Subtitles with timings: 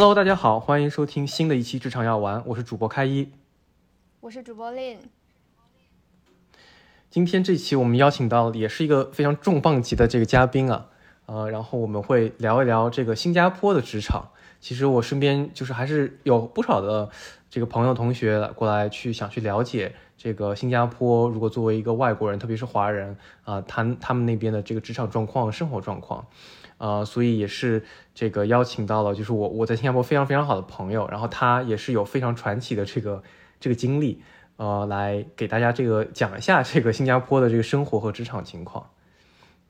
[0.00, 3.32] Hello，大家好，欢迎收听新的一期职场药丸，我是主播开一，
[4.20, 4.98] 我是主播 Lin。
[7.10, 10.86] 今天这期我们邀请到也是一个非常重磅级的这个嘉宾啊，
[11.26, 14.28] 呃，然后我们会聊一聊这个新加坡的职场。
[14.60, 17.10] 其实我身边就是还是有不少的
[17.50, 26.24] 这个朋友同学过来去想去了解这个新加坡，如果作为一个外国人，特别是华人啊，他他们那边的这个职场状况、生活状况。
[26.78, 33.22] 呃，所以也是这个邀请到了，就是我我在新加坡非常非常好的朋友，然后他也是有非常传奇的这个
[33.60, 34.22] 这个经历，
[34.56, 38.90] 呃，来给大家这个讲一下这个新加坡的这个生活和职场情况。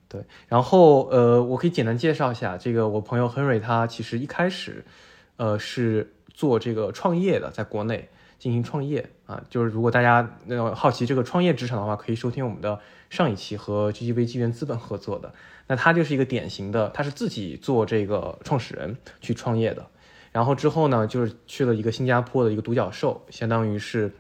[0.09, 4.85] 对，然后呃，我可以简单介绍一下，这个我朋友 Henry 他其实一开始，
[5.37, 12.81] 呃，是做这个创业的，在国内进行创业啊，就是如果大家呃好奇这个创业职场的话，可以收听我们的
[13.11, 15.35] 上一期和 GGV 纪元资本合作的。
[15.69, 19.87] 那他就是一个典型的，他是自己做这个创始人去创业的，
[20.33, 24.11] 然后之后呢，就是去了一个新加坡的一个独角兽，相当于是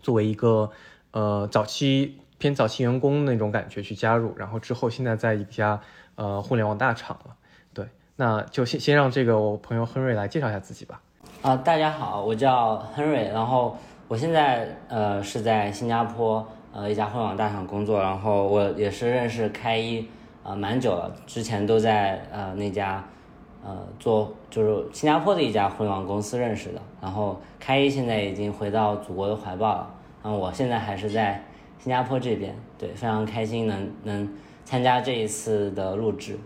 [0.00, 0.70] 作为一个
[1.10, 5.78] 呃早期偏早期员工那种感觉去加入，然后之后现在在一家
[6.14, 7.36] 呃互联网大厂了。
[7.74, 11.02] 对，那就先先让这个我朋友亨瑞来介绍一下自己吧。
[11.42, 13.76] 啊，大家好，我叫亨瑞，然后
[14.08, 20.08] 我现在呃是在新加坡呃一家互联网大厂工作，然后我也是认识开一。
[20.48, 23.06] 啊，蛮久了，之前都在呃那家，
[23.62, 26.80] 呃做就是新加坡的一家互联网公司认识的。
[27.02, 31.44] 然后开一现在已经回到祖国的怀抱了，然后我现在还是在
[31.78, 36.38] 新加坡这边，对，非常开心能能参加这一次的录制。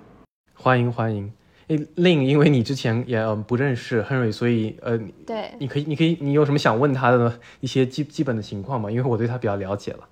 [0.52, 1.32] 欢迎欢迎，
[1.68, 8.90] 诶，令因为你之前也不认识 Henry，所以呃，对，你可以你可以你有什么想问他的一些基基本的情况吗？
[8.90, 10.08] 因为我对他比较了解了。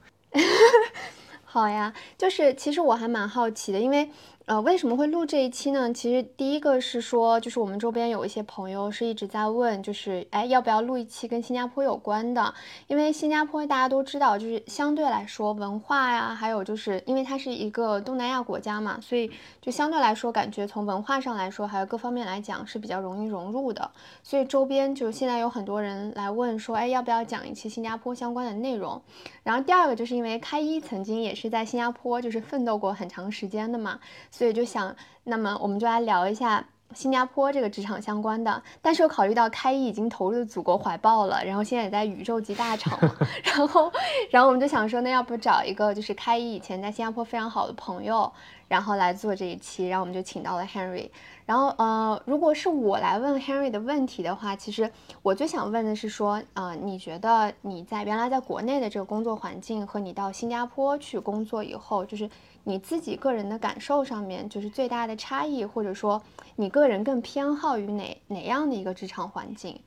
[1.52, 4.08] 好呀，就是其实我还蛮好奇的，因为。
[4.50, 5.94] 呃，为什么会录这一期呢？
[5.94, 12.52] 其实第一个是说，就是我们周边有一些朋友是一直在问，就是哎，要不要录一期跟新加坡有关的？
[12.88, 19.30] 因为新加坡大家都知道，就是相对来说文化呀，还有就是因为它是一个东南亚国家嘛，所以
[19.60, 23.88] 就相对来说感觉从文化上来说，还有各方面来讲是比较容易融入的。
[24.24, 29.00] 所以周边就现在有很多人来问说，哎，要不要讲一期新加坡相关的内容？
[29.44, 34.00] 然后第二个就是因为开一曾经也是在新加坡就是奋斗过很长时间的嘛。
[34.40, 36.64] 所以就想，那么我们就来聊一下
[36.94, 38.62] 新加坡这个职场相关的。
[38.80, 42.98] 但是又考虑到开一已经投入祖国怀抱了，然后现在也在宇宙级大厂，
[43.44, 43.92] 然后，
[44.30, 48.32] 然后我们就想说，那要不找一个就是开一以前在新加坡非常好的朋友，
[48.66, 51.10] 然后来做这一期，然后我们就请到了 Henry。
[51.50, 54.88] 然后，呃，如果是我来问 Henry 的问题的话，其实
[55.20, 62.30] 我最想问的是说，呃，你觉得你在原来在国内的这个工作环境和你到新加坡去工作以后，就是。
[62.62, 66.20] 你自己个人的感受上面，就是最大的差异，或者说
[66.56, 69.80] 你个人更偏好于哪哪样的一个职场环境？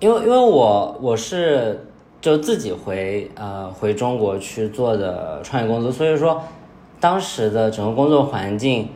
[0.00, 1.86] 因为因为我我是
[2.20, 6.42] 就自己回呃回中国去做的创业公司，所以说
[6.98, 8.88] 当时的整个工作环境，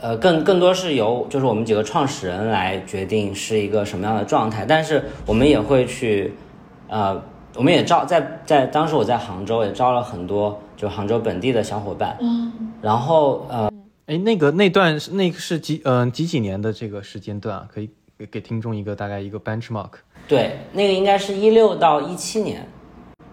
[0.00, 6.32] 呃更更多是由就是我们几个创始人来决定是一个什么样的状态，但是我们也会去
[6.88, 7.20] 呃
[7.54, 10.58] 我们也招在在当时我在杭州也招了很多。
[10.78, 13.68] 就杭州本地的小伙伴，嗯，然后呃，
[14.06, 17.66] 哎，那个那段是那个是几嗯几几年的这个时间段啊？
[17.74, 19.90] 可以给给听众一个大概一个 benchmark。
[20.28, 22.64] 对，那个应该是一六到一七年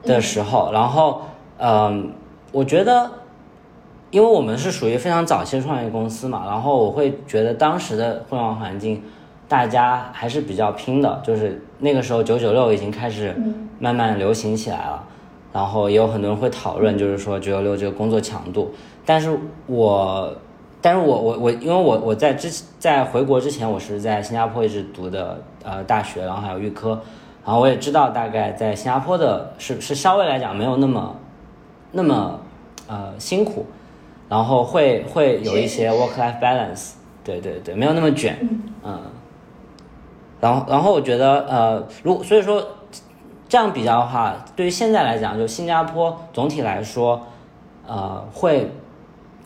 [0.01, 1.21] 的时候，然后
[1.59, 2.11] 嗯，
[2.51, 3.11] 我觉得，
[4.15, 9.03] 因为我们是属于非常早期的创业公司嘛，然后我会觉得当时的互联网环境，
[9.45, 13.35] 大家还是比较拼的，就是那个时候九九六已经开始
[13.77, 15.03] 慢慢流行起来了。
[15.51, 18.71] 然后也有很多人会讨论，就是说九九六这个工作强度，
[19.05, 19.37] 但是
[19.67, 20.33] 我，
[20.79, 27.01] 但是我我我，因为我我在之在回国之前，我是在新加坡一直读的呃大学，然后还有预科，
[27.45, 31.17] 然后我也知道大概在新加坡的是是稍微来讲没有那么
[31.91, 32.39] 那么
[32.87, 33.65] 呃辛苦，
[34.29, 36.93] 然后会会有一些 work life balance，
[37.23, 38.37] 对对对，没有那么卷，
[38.83, 38.99] 嗯，
[40.39, 42.65] 然后然后我觉得呃如所以说。
[43.47, 47.21] 这样比较的话，对于现在来讲，就新加坡总体来说，
[47.85, 48.71] 呃，会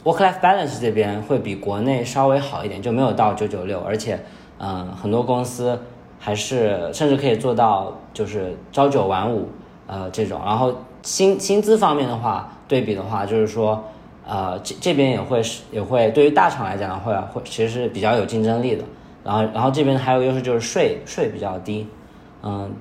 [0.06, 4.18] work life balance 这边会比国内稍微好一点，就没有到九九六，而且，
[4.58, 5.78] 嗯，很多公司
[6.18, 9.50] 还是甚至可以做到就是朝九晚五，
[9.86, 10.40] 呃，这种。
[10.46, 13.84] 然后薪薪资方面的话，对比的话，就是说，
[14.30, 18.84] 呃，这这边也会是也会对于大厂来讲的话，会其实是比较有竞争力的。
[19.24, 21.88] 然后然后这边还有优势就是税税比较低，
[22.44, 22.72] 嗯。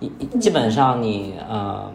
[0.00, 0.08] 一
[0.38, 1.90] 基本上你呃，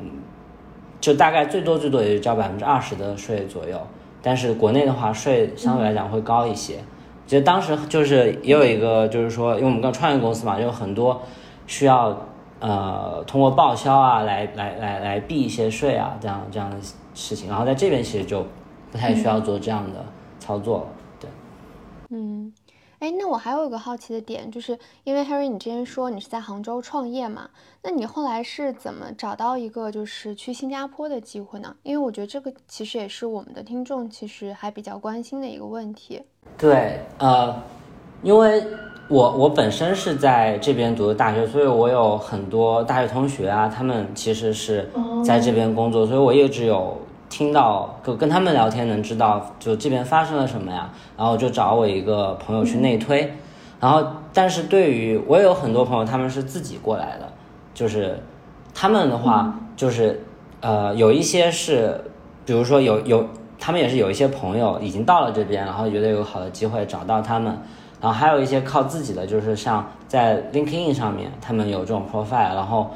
[0.99, 3.79] 就大概最多最多也就交百分之二十的税左右，
[4.23, 6.75] 但是国内的话税相对来讲会高一些，
[7.27, 11.21] 其实当时就是也有一个，就是说，因为我们刚创业公司嘛，就有很多
[11.67, 12.17] 需要
[12.59, 16.77] 呃通过报销啊来来来来避一些税啊这样这样的
[17.13, 18.43] 事情，然后在这边其实就
[18.91, 20.05] 不太需要做这样的
[20.39, 20.87] 操作了，
[21.19, 21.29] 对。
[22.09, 22.51] 嗯，
[22.99, 27.49] 哎，那我还有一个好奇的点，就是因为 Harry，你之前说你是在杭州创业嘛？
[27.81, 31.75] 那你后来是怎么找到一个就是去新加坡的机会呢？
[31.83, 36.21] 因为我觉得这个其实也是我们的听众其实还比较关心的一个问题。
[36.57, 37.55] 对，呃，
[38.21, 38.65] 因为
[39.07, 44.89] 我我本身是在这边读的大学，所以我有很多大学同学啊，他们其实是
[45.23, 46.97] 在这边工作，所以我一直有
[47.29, 50.89] 听到跟跟他们聊天，能知道就这边发生了什么呀。
[51.17, 53.33] 然后就找我一个朋友去内推，
[53.79, 57.29] 然后但是对于我也有很多朋友，他们是自己过来的。
[57.73, 58.21] 就是
[58.73, 60.21] 他们的话，就是
[60.59, 62.03] 呃，有一些是，
[62.45, 63.25] 比如说有有，
[63.57, 67.57] 他们也是有一些朋友已经到了这边，然后觉得有好的机会找到他们，
[68.01, 72.91] 然后还有一些靠自己的，就是像在 LinkedIn 上面，他们有这种 profile，然后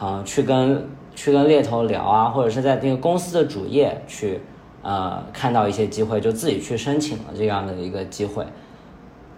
[0.00, 0.88] 嗯，去跟
[1.20, 4.40] 去跟猎头聊啊，或者是在那个公司的主页去
[4.80, 8.46] 呃看到一些机会，就自己去申请了这样的一个机会。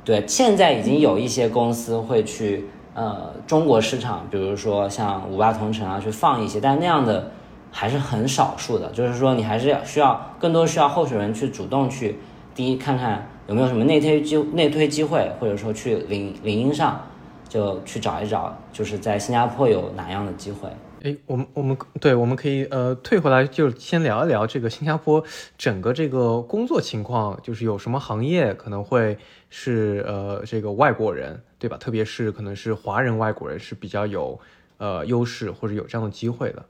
[0.04, 2.66] 对，现在已经有一些公司会去。
[2.94, 7.30] 呃，中国市场，比如说像五八同城啊，去放一些，但那样的
[7.70, 8.90] 还是很少数的。
[8.90, 12.18] 就是说，你还是要需要更多需要候选人去主动去，
[12.54, 17.00] 第一看看有没有什么内推机内推机会，或者说去领领英上
[17.48, 20.68] 就去找一找，就是在新加坡有哪样的机会。
[21.02, 25.24] 哎，我们我们对，我们可以呃退回来，就先聊一聊这个新加坡
[25.58, 29.18] 整个这个工作情况，就是有什么行业可能会
[29.50, 31.76] 是呃这个外国人，对吧？
[31.76, 34.38] 特别是可能是华人外国人是比较有
[34.78, 36.64] 呃优势或者有这样的机会的。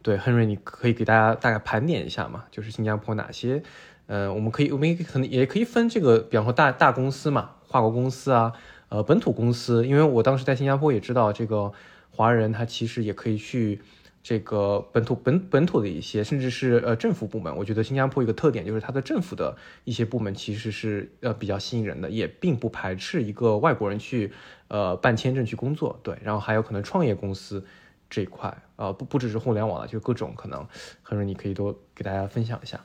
[0.00, 2.44] 对，亨瑞，你可以给大家大概盘点一下嘛？
[2.50, 3.62] 就是新加坡哪些？
[4.06, 8.54] 呃，我们可以我们可能也可以分这个，比方说大大公司嘛，跨国公司啊，
[8.88, 11.70] 呃本土公司，因为我当时在新加坡也知道这个。
[12.14, 13.80] 华人他其实也可以去
[14.22, 17.54] 这个本土本本土的一些，甚至是呃政府部门。
[17.54, 24.32] 我觉得新加坡一个特点就是它的政府的一些部门其实是呃比较吸引人的，也并不排斥一个外国人去
[24.68, 25.98] 呃办签证去工作。
[26.02, 27.62] 对，然后还有可能创业公司
[28.08, 30.66] 这一块，呃不不只是互联网了，就各种可能，
[31.02, 32.80] 可能你可以多给大家分享一下。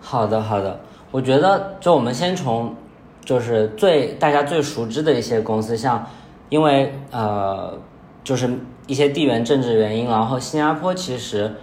[0.00, 0.80] 好的好的，
[1.10, 2.74] 我觉得就我们先从
[3.22, 6.08] 就是最大家最熟知的一些公司，像
[6.48, 7.78] 因为呃。
[8.24, 8.50] 就是
[8.86, 11.54] 一些地缘政治原因，然后新加坡其实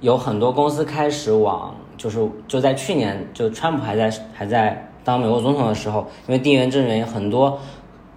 [0.00, 7.58] 有很多公司开始往，就是就在去年，就川普还在还在当美国总统的时候，因为地缘政治原因，很多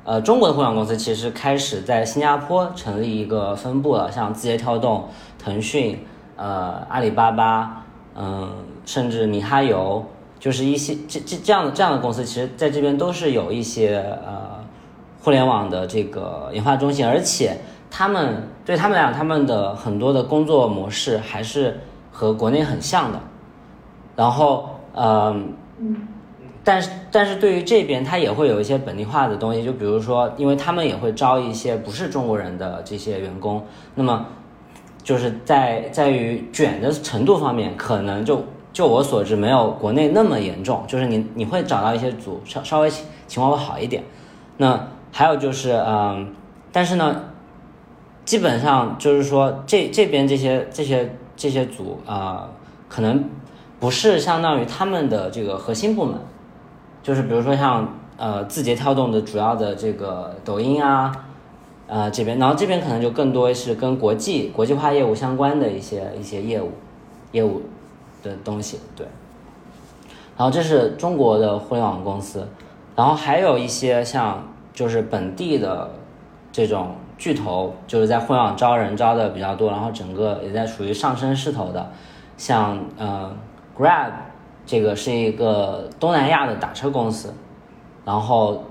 [0.04, 5.06] 呃中国的互联网公司其实开始在新加坡成立一个分部了，像字节跳动、
[5.40, 6.06] 腾讯、
[6.36, 7.86] 呃阿里巴巴，
[8.16, 8.50] 嗯，
[8.86, 10.06] 甚至米哈游，
[10.42, 13.96] 就是一些这这这样的这样的公司，其实在这边都是有一些
[14.26, 14.60] 呃
[15.22, 17.58] 互联网的这个研发中心，而且。
[17.96, 21.80] 他们对他们俩，他们的很多的工作模式还是
[22.12, 23.20] 和国内很像的。
[24.16, 25.40] 然后，呃，
[26.64, 33.64] 但是但是对于这边，他也会有一些本地化的东西，就比如说，因为他们也会招一些不是中国人的这些员工，
[33.94, 34.26] 那么
[35.04, 40.84] 就是在在于卷的程度方面，可能就就我所知，没有国内那么严重。
[40.88, 42.90] 就是你你会找到一些组稍稍微
[43.28, 44.04] 情况会好一点。
[44.58, 46.34] 那还有就是，嗯，
[46.72, 47.26] 但是呢。
[48.26, 52.50] 基本上就是说，这这边这些这些这些组啊，
[52.88, 53.30] 可能
[53.82, 56.16] 不是相当于他们的这个核心部门，
[57.02, 61.12] 就是比如说像呃字节跳动的主要的这个抖音啊，
[61.88, 66.72] 呃这边，然后这边可能就更多是跟国际国际化业务相关的一些一些业务
[67.34, 67.62] 业务
[68.24, 69.06] 的东西，对。
[70.38, 72.48] 然后这是中国的互联网公司，
[72.96, 75.92] 然后还有一些像就是本地的
[76.54, 76.96] 这种。
[77.24, 81.90] 巨头就是在互联网招人招的比较多，然后整个也在处于上升势头的，
[82.36, 83.34] 像呃
[83.78, 84.12] Grab
[84.66, 87.34] 这个是一个东南亚的打车公司，
[88.04, 88.66] 然后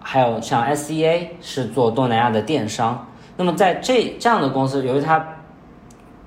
[0.00, 3.06] 还有像 SEA 是做东南亚的电商。
[3.36, 5.24] 那么在这这样的公司，由于它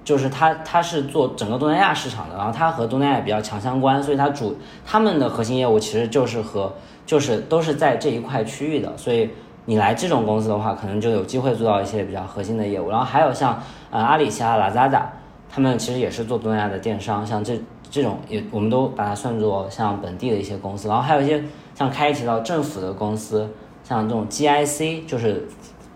[0.05, 6.71] 就是它它是做整个东南亚市场的，然后它和东南亚比较强相关，所以它主他们的核心业务其实就是和
[7.05, 9.29] 就是都是在这一块区域的，所以。
[9.67, 12.89] 你来这种公司的话，可能就有机会做到一些比较核心的业务。
[12.91, 15.01] 然后还有像呃阿里虾、Lazada，
[15.49, 20.87] 他们其实也是做东南亚的电商，像这这种也我们都把它算作像本地的一些公司。
[20.87, 21.43] 然后还有一些
[21.73, 23.49] 像开提到政府的公司，
[23.83, 25.47] 像这种 GIC，就是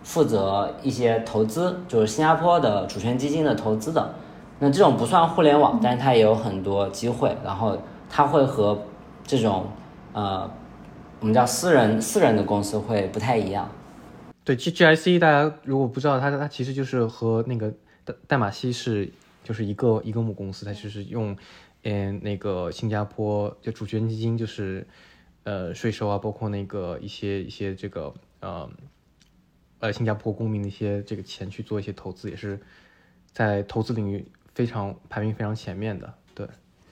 [0.01, 4.15] 负责一些投资，就是新加坡的主权基金的投资的。
[4.57, 7.38] 那这种不算互联网，但是它也有很多机会。
[7.45, 7.77] 然后
[8.09, 8.79] 它会和
[9.27, 9.67] 这种
[10.13, 10.49] 呃。
[11.19, 13.69] 我们叫私人私人的公司会不太一样。
[14.45, 17.73] 对，G G I C 大家如果不知道，它它其实就是和那个
[18.05, 19.11] 代代码西是
[19.43, 21.35] 就是一个一个母公司，它就是用
[21.83, 24.88] 嗯那个新加坡就主权基金就是
[25.43, 28.69] 呃税收啊，包括那个一些一些这个呃
[29.79, 32.57] 呃新加坡公民的一些这个钱去做一些投资，也是
[33.33, 36.13] 在投资领域非常排名非常前面的。
[36.33, 36.47] 对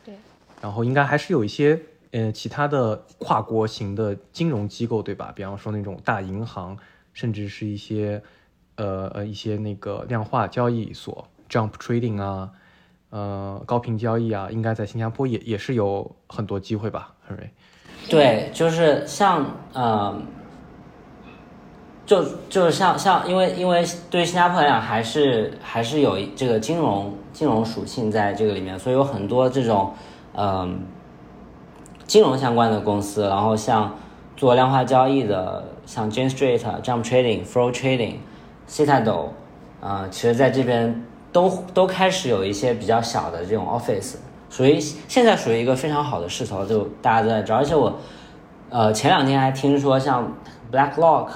[0.05, 0.15] 对，
[0.61, 1.79] 然后应该还是有一些
[2.11, 5.31] 呃其他的跨国型的金融机构，对吧？
[5.35, 6.77] 比方说那种大银行。
[7.13, 8.21] 甚至是一些，
[8.75, 12.51] 呃呃一些那个量化交易所，Jump Trading 啊，
[13.09, 17.49] 呃高频交易啊，应该在新加坡也也是有很多机会吧，亨瑞？
[18.07, 20.21] 对，就是像呃，
[22.05, 29.91] 就就是像像，因为因为对新加坡来讲，还是还是有这个金融金融属性在这个里面，所以有很多这种
[30.35, 30.81] 嗯
[32.07, 33.93] 金融相关的公司，然后像
[34.35, 35.63] 做量化交易的。
[35.87, 38.15] 像 Jane Street、Jump Trading、Flow Trading、
[38.67, 39.29] Citadel，
[39.79, 44.15] 啊，其实在这边都都开始有一些比较小的这种 office，
[44.49, 47.55] 属于现在属于一个非常好的势头，就大家都在这。
[47.55, 47.97] 而且我，
[48.69, 50.29] 呃，前两天还听说像
[50.69, 51.29] BlackRock、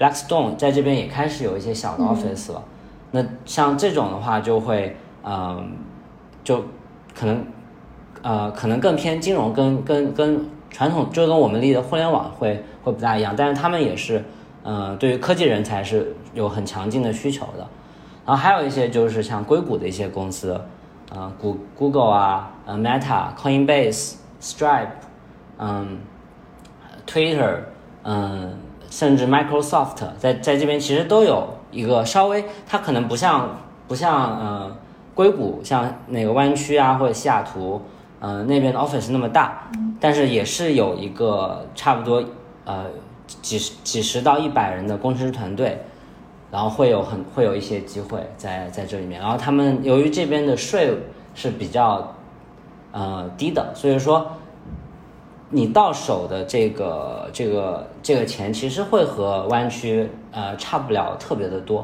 [0.00, 2.60] Blackstone 在这边也开始有一些小的 office 了。
[3.12, 5.76] 那像这种的话，就会，嗯，
[6.42, 6.58] 就
[7.14, 7.46] 可能，
[8.22, 12.64] 呃，可能更偏金融，跟跟跟传统，就跟我们立的互联网会。
[12.84, 14.24] 会不大一样，但是他们也是，
[14.64, 17.64] 嗯，对于科技人才是有很强劲的需求的。
[18.26, 20.60] 然后还有一些就是像硅谷的一些公司，
[21.14, 24.88] 呃，谷 Google 啊，呃，Meta、Coinbase、Stripe，
[25.58, 25.98] 嗯
[27.06, 27.58] ，Twitter，
[28.02, 28.58] 嗯，
[28.90, 33.48] 甚至 Microsoft，在在这边其实都有一个稍微，它可能不像
[33.86, 34.76] 不像呃
[35.14, 37.80] 硅谷，像那个湾区啊或者西雅图，
[38.22, 39.68] 嗯，那边的 office 那么大，
[40.00, 42.24] 但是也是有一个差不多。
[42.64, 42.86] 呃，
[43.40, 45.76] 几十几十到一百人的工程师团队，
[46.48, 49.20] 然后会有很会有一些机会在在这里面。
[49.20, 50.96] 然后他们由于这边的税
[51.34, 52.14] 是比较
[52.92, 54.30] 呃低的，所以说
[55.50, 61.82] 你到手的这个这个这个钱其实会和湾区呃差不了特别的多。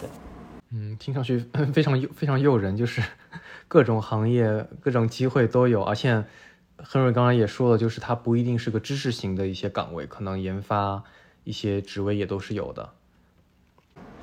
[0.00, 0.08] 对，
[0.72, 1.38] 嗯，听上去
[1.72, 3.00] 非常诱非常诱人，就是
[3.68, 6.24] 各种行业各种机会都有，而且。
[6.84, 11.02] 亨瑞刚刚也说了，就是它不一定是个知识型的一些岗位，可能研发
[11.42, 12.90] 一些职位也都是有的。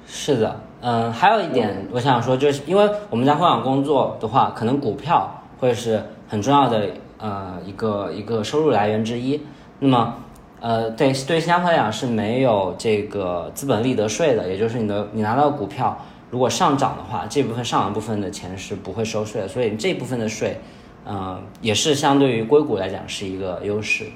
[0.05, 9.41] 是的，嗯，还有一点我想说，就是因为我们在互联网工作的话，可能股票会是很重要的呃一个一个收入来源之一。
[9.79, 10.15] 那么，
[10.59, 15.99] 呃，对对，新加坡来讲是没有这个资本利得税的，也就是你的你拿到股票
[16.33, 20.57] 如果上涨的话，这部分上涨部分的钱是不会收税的，所以这部分的税。
[21.05, 24.07] 嗯，也是相对于硅谷来讲是一个优势。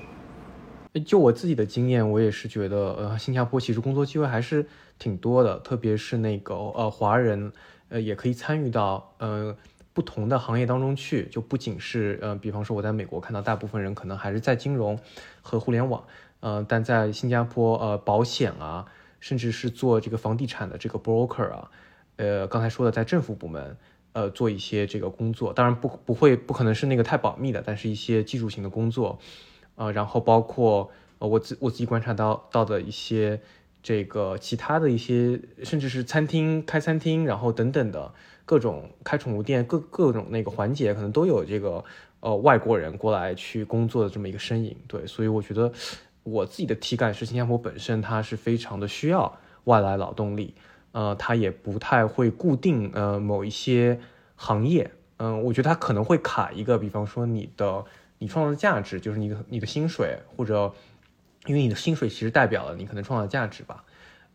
[1.05, 4.65] 就我自己的经验，我也是觉得，呃，新加坡其实工作机会还是
[4.97, 7.51] 挺多的，特别是那个呃华人，
[7.89, 9.55] 呃也可以参与到呃
[9.93, 11.27] 不同的行业当中去。
[11.27, 14.97] 就不仅是呃，比方说我在美国看到大部分人可能还是在金融
[15.43, 16.03] 和互联网，
[16.39, 18.85] 呃，但在新加坡，呃，保险啊，
[19.19, 21.69] 甚至是做这个房地产的这个 broker 啊，
[22.17, 23.77] 呃，刚才说的在政府部门。
[24.13, 29.19] 呃，做一些这个工作，当然不不会不可能是那个太保密的，但是一些技术型的工作，
[29.75, 33.39] 呃，然后包括呃我自我自己观察到到的一些
[33.83, 38.11] 这个其他的一些，甚至是餐厅开餐厅，然后等等的
[38.43, 41.85] 各种开宠物店各各种那个环节，可能都有这个
[42.21, 44.75] 呃外国人过来去工作的这么一个身影。
[44.87, 45.71] 对，所以我觉得
[46.23, 50.55] 我自己的体感是，新加坡本身它是非常的需要外来劳动力。
[50.91, 53.99] 呃，它也不太会固定呃某一些
[54.35, 57.85] 行业，嗯，我觉得它可能会卡一个，比方说你的
[58.19, 60.73] 你创造的价值，就是你的你的薪水，或者
[61.45, 63.83] 因为你的薪水其实代表了你可能创造的价值吧，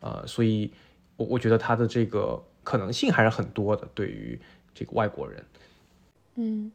[0.01, 0.73] 呃，所以
[1.17, 4.39] 我我觉得它的这个可能性还是很多的，对于
[4.75, 5.45] 这个外国人，
[6.37, 6.73] 嗯。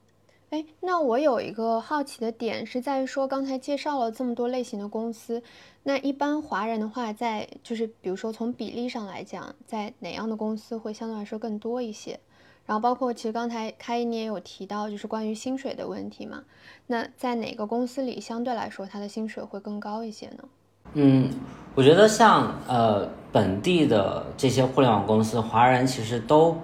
[0.50, 5.44] 哎，那我有一个好奇的点是在于说，刚才介绍了这么多类型的公司，
[5.84, 12.18] 那一般华人的话，在就是比如说从比例上来讲，在哪样的公司会相对来说更多一些？
[12.66, 16.42] 然后包括其实刚才开你也有提到，就是关于薪水的问题嘛。
[16.86, 20.46] 那在哪个公司里相对来说，它的薪水会更高一些呢？
[20.94, 21.30] 嗯，
[21.76, 26.56] 我觉得像呃本地的这些互联网公司，华人其实都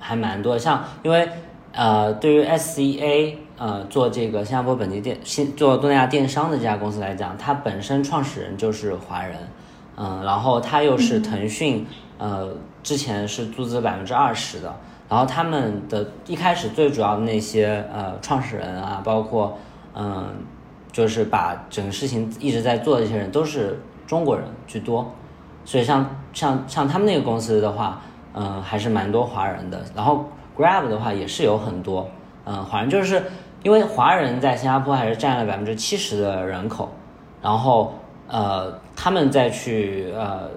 [0.00, 1.28] 还蛮多，像因为。
[1.72, 9.36] 呃，对于 SCA 呃做这个新加坡本地电新做东南亚电商的这家公司来讲，它本身创始人就是华人，
[9.96, 11.86] 嗯，然后他又是腾讯
[12.18, 12.48] 呃
[12.82, 14.74] 之前是注资百分之二十的，
[15.08, 19.56] 然后他们的一开始最主要的那些呃创始人啊，包括
[19.94, 20.26] 嗯
[20.92, 25.10] 就是把整个事情一直在做的这些人都是中国人居多，
[25.64, 28.02] 所以像像像他们那个公司的话，
[28.34, 29.82] 嗯，还是蛮多华人的。
[29.94, 30.26] 然后
[30.56, 32.08] Grab 的话也是有很多，
[32.44, 33.22] 嗯，反正就是
[33.62, 36.88] 因为华人在新加坡还是占了百分之七十的人口，
[37.40, 37.94] 然后
[38.28, 40.48] 呃，他们再去呃。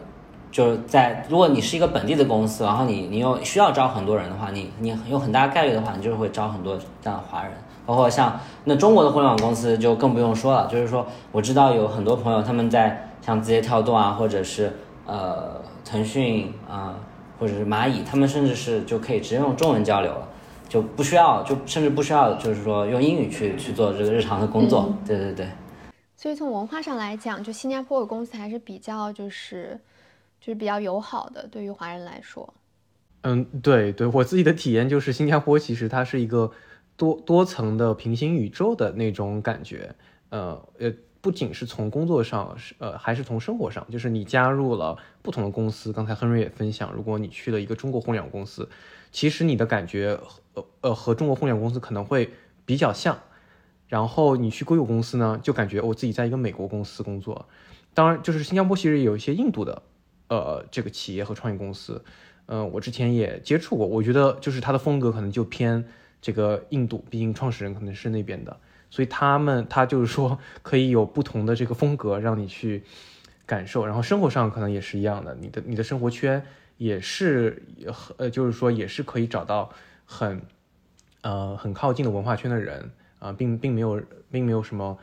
[0.52, 7.52] 就是在如果你是一个本地的公司，然后你你又需要招很多人的话，你你有很大概率的话，你就是会招很多这样的华人。
[7.86, 14.72] 包括像那中国的互联网公司就更不用说了，就是说我知道有很多朋友他们在像字节跳动啊，或者是
[15.06, 16.96] 呃腾讯啊，
[17.40, 20.28] 或者是蚂蚁，他们甚至是就可以直接用中文交流了，
[20.68, 24.94] 就不需要就甚至不需要就是说用英语去去做这个日常的工作。
[25.06, 25.48] 对对对。
[26.16, 29.80] 所以从文化上来讲，就新加坡的公司还是比较就是。
[30.42, 32.54] 就是比较友好的，对于华人来说。
[33.24, 36.52] 嗯，对对，我自己的体验就是新加坡其实它是一个
[36.96, 39.96] 多多层的平行宇宙的那种感觉。
[40.30, 45.92] 呃呃，不仅是从工作上，是呃，还是从生活上，就是你加入了不同的公司。
[45.92, 48.70] 刚才亨瑞也分享，如果你去了一个中国互联网公司，
[49.12, 50.20] 其实你的感觉
[50.54, 52.30] 呃呃和中国互联网公司可能会
[52.66, 53.18] 比较像。
[53.88, 57.48] 然后你去硅谷公司呢，就感觉我自己在一个美国公司工作。
[57.96, 59.82] 当然，就是新加坡其实有一些印度的。
[60.28, 62.04] 呃，这个企业和创业公司，
[62.48, 65.86] 嗯，我之前也接触过，我觉得就是它的风格可能就偏
[66.20, 68.58] 这个印度，毕竟创始人可能是那边的，
[68.90, 72.84] 所以他们他就是说可以有不同的这个风格让你去
[73.46, 76.42] 感受，然后生活上可能也是一样的，你的你的生活圈
[76.78, 77.62] 也是
[78.18, 79.70] 呃，就是说也是可以找到
[80.06, 80.42] 很
[81.22, 84.98] 呃很靠近的文化圈的人啊，并并没有并没有什么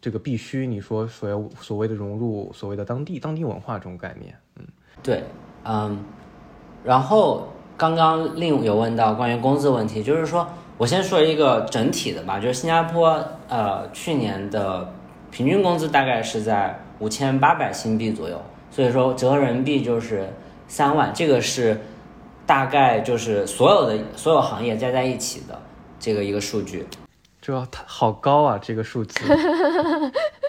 [0.00, 4.34] 这个必须你说所谓所谓的融入所谓的当地当地文化这种概念。
[4.58, 4.66] 嗯
[5.02, 5.22] 对，
[5.64, 6.04] 嗯，
[6.84, 14.92] 然后刚刚另有问到关于工资问题，就是说我先说一个整体的吧，就是新加坡呃去年的
[15.30, 20.32] 平均工资大概是在五千八百新币左右，所以说折合人民币就是
[20.68, 21.80] 三万，这个是
[22.46, 25.60] 大概就是所有的所有行业加在一起的
[25.98, 26.86] 这个一个数据，
[27.40, 29.18] 这好高啊，这个数字。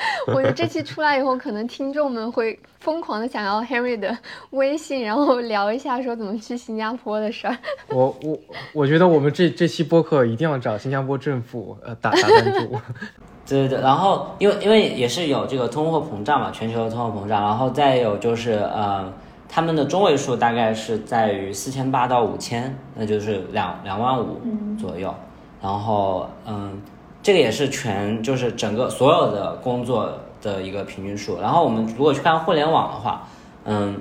[0.28, 4.16] 我觉得这期出来以后，可能听众们会疯狂的想要 Henry 的
[4.50, 7.56] 微信，然后聊一下说怎么去新加坡的事儿。
[7.88, 8.38] 我我
[8.72, 12.80] 我觉得我们这这期播客一定要找新加坡政府呃打打赞助。
[13.46, 19.12] 对对对，然后因为因为也是有这个通货膨胀嘛，全球的通货膨胀，然后再有就是呃
[19.48, 24.40] 他们的中位数大概是在于四千八到五千，那就是两两万五
[24.78, 25.14] 左右。
[25.60, 26.80] 然后嗯。
[27.22, 31.38] 这个也是全，就是整个所有的工作的一个平均数。
[31.38, 33.28] 然后我们如果去看互联网的话，
[33.64, 33.94] 嗯，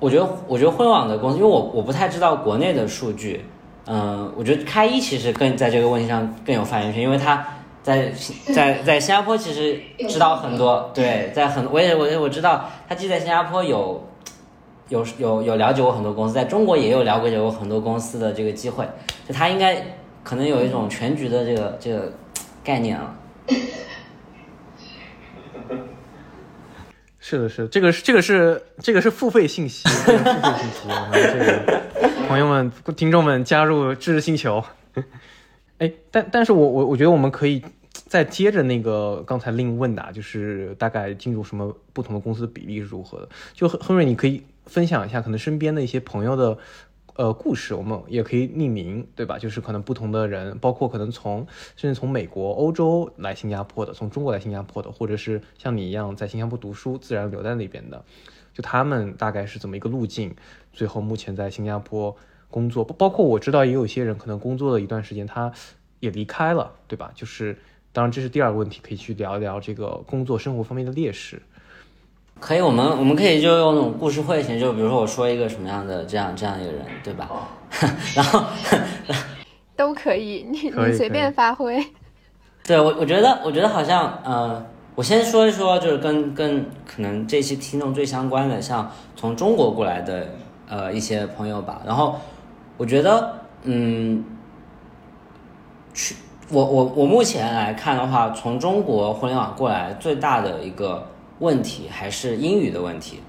[0.00, 3.44] 我觉得我觉得互联网的公司，因为我我不太知道国内的数据，
[3.86, 7.46] 嗯，我觉得开一其实更在这个问题上更有发言权，因为他
[7.84, 8.10] 在
[8.52, 14.02] 在在新加坡其实知道很多，对，在很我也我我知道他既在新加坡有
[14.88, 18.84] 有有有了解过很多公司，在中国也有了解过很多公司的这个机会，
[19.28, 19.76] 就他应该
[20.24, 22.12] 可能有一种全局的这个这个。
[22.64, 23.14] 概念了，
[27.20, 31.82] 是的，是的，这个是这个是这个是付费信息，付费信息，然后这个
[32.26, 34.64] 朋友们、听众们加入知识星球。
[35.78, 37.62] 哎，但但是我我我觉得我们可以
[38.06, 43.28] 再接着那个刚才另问的，就是大概进入什么不同的公司比例是如何的？
[43.52, 46.56] 就亨亨瑞，你可以分享一下可能身边的一些朋友的。
[47.16, 49.38] 呃，故事我们也可以匿名，对吧？
[49.38, 51.46] 就是可能不同的人，包括可能从
[51.76, 58.04] 甚至从美国、欧洲来新加坡的，从中国来新加坡的，或者是像你一样在新加坡读书，自然留在那边的，
[58.52, 60.34] 就他们大概是怎么一个路径？
[60.72, 62.16] 最后目前在新加坡
[62.50, 65.52] 工作，包括我知道也有些人可能工作了一段时间，他
[66.00, 67.12] 也离开了，对吧？
[67.14, 67.56] 就是
[67.92, 71.40] 当然这是第二个问题，可以去聊一聊这个工作生活方面的劣势。
[72.40, 77.30] 可以，我们我们可以就用那种故事会型，就比如说我说一个什么样的这样这样一个人，对吧？
[78.14, 78.44] 然后
[79.76, 81.82] 都可以，你你随便发挥。
[82.64, 90.28] 对我，我觉得我觉得好像呃，我先说一说，就是跟跟可能这期听众最相关的，像从中国过来的
[90.68, 91.80] 呃一些朋友吧。
[91.86, 92.20] 然后
[92.76, 94.22] 我觉得嗯，
[95.94, 96.14] 去
[96.50, 101.06] 我我我目前来看的话，从中国互联网过来最大的一个。
[101.44, 103.20] 问题还是英语的问题，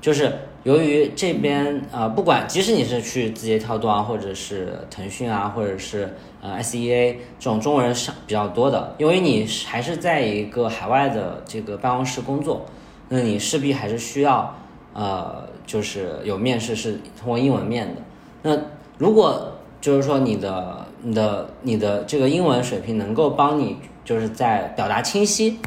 [0.00, 0.32] 就是
[0.62, 12.64] 由于这边啊，不管即使你是去字节跳动啊，或者是腾讯啊，或者是呃 SEA 这种中国人少比较多的，因为你还是在一个海外的这个办公室工作，
[13.10, 14.56] 那你势必还是需要
[14.94, 18.00] 呃，就是有面试是通过英文面的。
[18.42, 18.56] 那
[18.96, 25.58] 如果就是说你的你的你的这个英文水平能够帮你就是在表达清晰，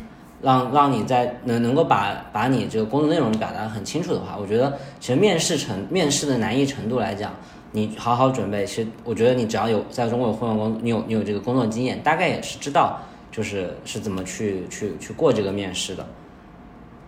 [0.42, 7.32] 让让你在能能够把把你这个工作内容表达很清楚的话，我觉得其实面试成面试的难易程度来讲，
[7.72, 13.00] 你好好准备，其实我觉得你只要有在中国有互联网工，你有你有这个工作经验，大概也是知道
[13.32, 16.06] 就是是怎么去去去过这个面试的，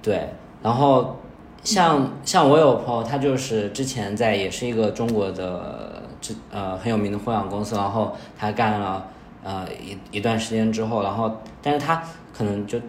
[0.02, 0.30] 对，
[0.62, 1.16] 然后。
[1.62, 9.06] 像像我有朋友，他就是之前在也是一个中国的，这呃很有名的互联网公司，然后他干了
[9.44, 11.30] 呃一一段时间之后，然后
[11.62, 12.02] 但是他
[12.34, 12.80] 可能就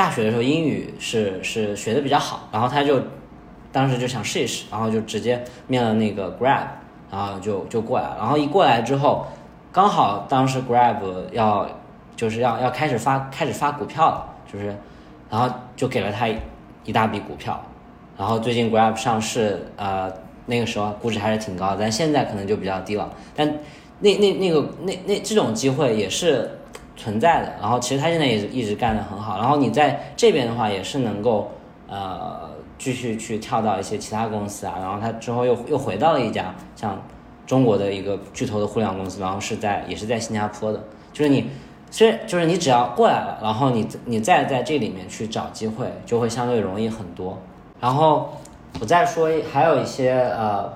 [0.00, 3.02] 大学的时候英语是是学的比较好，然后他就
[3.70, 6.68] 当时就想试一试，然后就直接面了那个 Grab，
[7.10, 9.26] 然后就就过来了，然后一过来之后，
[9.70, 10.96] 刚好当时 Grab
[11.32, 11.68] 要
[12.16, 14.74] 就是要要开始发开始发股票了，就是
[15.28, 16.26] 然后就给了他
[16.86, 17.62] 一大笔股票。
[18.16, 20.10] 然后最近 Grab 上市，呃，
[20.46, 23.12] 那个时候估值还是挺高，但现在可能就比较低了。
[23.36, 23.46] 但
[23.98, 26.58] 那那那个那那这种机会也是
[27.00, 27.52] 存在的。
[27.60, 29.38] 然后其实他现在也一直干得很好。
[29.38, 31.50] 然后你在这边的话也是能够
[31.88, 34.74] 呃继续去跳到一些其他公司啊。
[34.80, 37.00] 然后他之后又又回到了一家像
[37.46, 40.84] 中国的一个巨头的互联网公司，然后是在也是在新加坡的。
[41.12, 41.50] 就是你
[41.90, 47.36] 虽然就是你只要过来了，然后你你再在这里面去找机会，就会相对容易很多。
[47.80, 48.30] 然后
[48.78, 50.72] 我再说，还有一些呃，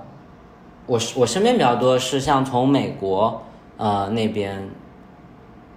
[0.86, 3.42] 我我身边比较多是像从美国
[3.76, 4.68] 呃那边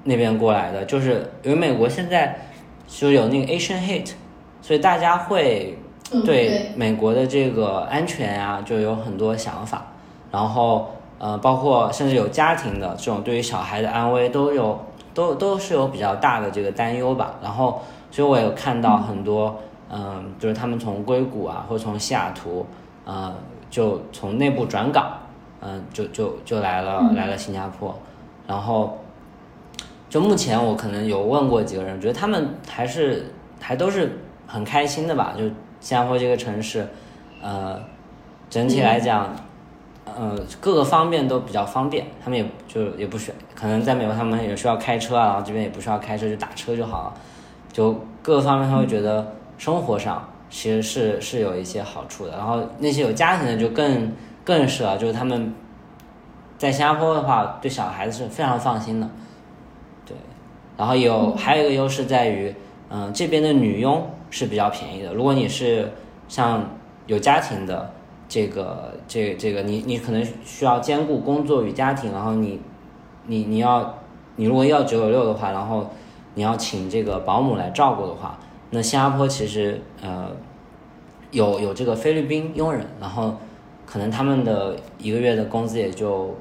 [0.08, 2.40] 那边过来的，就是因为美国现在
[2.88, 4.14] 就有那个 Asian hate，
[4.62, 5.78] 所以大家会
[6.26, 9.86] 对美国的这个安全啊就有很多想法，
[10.32, 10.90] 然后
[11.20, 14.80] 呃包括甚至有家庭的这种对于小孩的安危都有
[15.14, 19.60] 都都是有比较大的这个担忧吧，然后所以我有看到很多。
[19.90, 22.66] 嗯，就是他们从硅谷啊，或者从西雅图，
[23.06, 23.34] 呃，
[23.70, 25.14] 就从内部转岗，
[25.62, 27.98] 嗯，就就就来了来了新加坡，
[28.46, 28.98] 然后，
[30.18, 35.36] 就目前我可能有问过几个人，觉得他们还是还都是很开心的吧。
[35.38, 36.88] 就新加坡这个城市，
[37.40, 37.80] 呃，
[38.50, 39.30] 整体来讲，
[40.06, 47.14] 呃，各个方面都比较方便，他们也就也不需可能在美国他们也需要开车啊，然后这边也不需要开车，就打车就好了，
[47.72, 49.36] 就各个方面他会觉得。
[49.60, 54.12] 生活上其实是是有一些好处的，然后那些有家庭的就更
[54.44, 55.54] 更是了，就是他们
[56.58, 59.12] 在新加坡的话，对小孩子是非常放心的，对，
[60.78, 62.54] 然后有还有一个优势在于，
[62.90, 65.14] 嗯，这边的女佣是比较便宜的。
[65.14, 65.92] 如果你是
[66.28, 66.70] 像
[67.08, 67.92] 有家庭的
[68.30, 72.62] 这个这这个你你可能需要兼顾工作与家庭，然后你
[73.26, 73.98] 你你要
[74.36, 75.90] 你如果要九九六的话，然后
[76.36, 78.38] 你要请这个保姆来照顾的话。
[78.70, 80.30] 那新加坡其实呃
[81.32, 83.36] 有有这个菲律宾佣人，然后
[83.86, 86.36] 可能他们的一个月的工资也就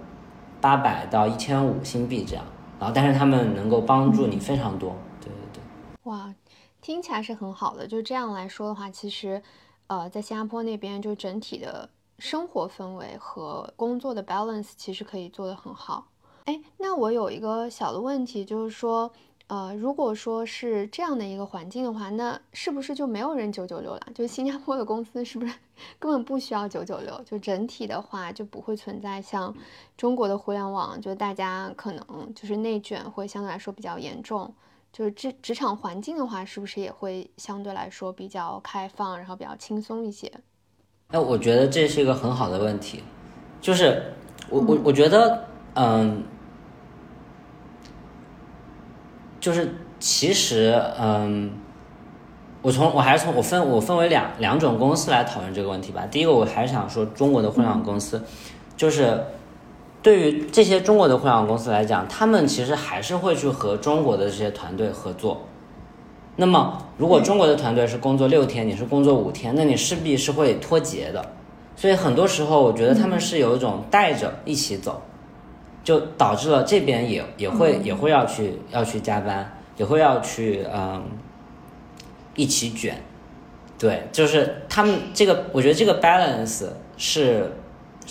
[0.60, 2.44] 八百到一千五新币这样，
[2.78, 5.62] 然后但是他们能够帮助你非常多，对对对。
[6.04, 6.34] 哇，
[6.80, 7.86] 听起来是很好的。
[7.86, 9.42] 就这样来说的话，其实
[9.86, 16.08] 呃在新加坡那边就整体的生活氛围和工作的 balance 其实可以做得很好。
[16.44, 19.12] 哎，那我有一个小的问题，就是说。
[19.48, 24.00] 呃，如果说是这样的一个环境的话，那是不是就没有人九九六了？
[24.12, 25.54] 就新加坡的公司是不是
[26.00, 27.20] 根本不需要九九六？
[27.24, 29.54] 就整体的话就不会存在像
[29.96, 34.52] 中国的互联网，就大家可能就是内卷会相对来说比较严重。
[34.92, 40.32] 就是职职场环境的话，是不是也会相对来说比较开放，然后比较轻松一些？
[41.08, 43.00] 哎，我觉得这是一个很好的问题，
[43.60, 44.12] 就是
[44.50, 46.24] 我我我觉得，嗯。
[49.46, 51.52] 就是其实，嗯，
[52.62, 56.04] 我从我还是从我分我分为两两种公司来讨论这个问题吧。
[56.10, 58.24] 第一个，我还是想说中国的互联网公司，
[58.76, 59.22] 就是
[60.02, 65.42] 对于这些中国的互联网公司来讲，他们其实还是会去和中国的这些团队合作。
[66.34, 71.24] 那么，如果中国的团队是工作六天，你是工作五天，那你势必是会脱节的。
[71.76, 75.00] 所以很多时候，我觉得他们是有一种带着一起走。
[75.86, 81.00] 就导致了这边也也会也会要去要去加班，也会要去嗯
[82.34, 83.00] 一起卷，
[83.78, 87.52] 对，就是他们这个，我觉得这个 balance 是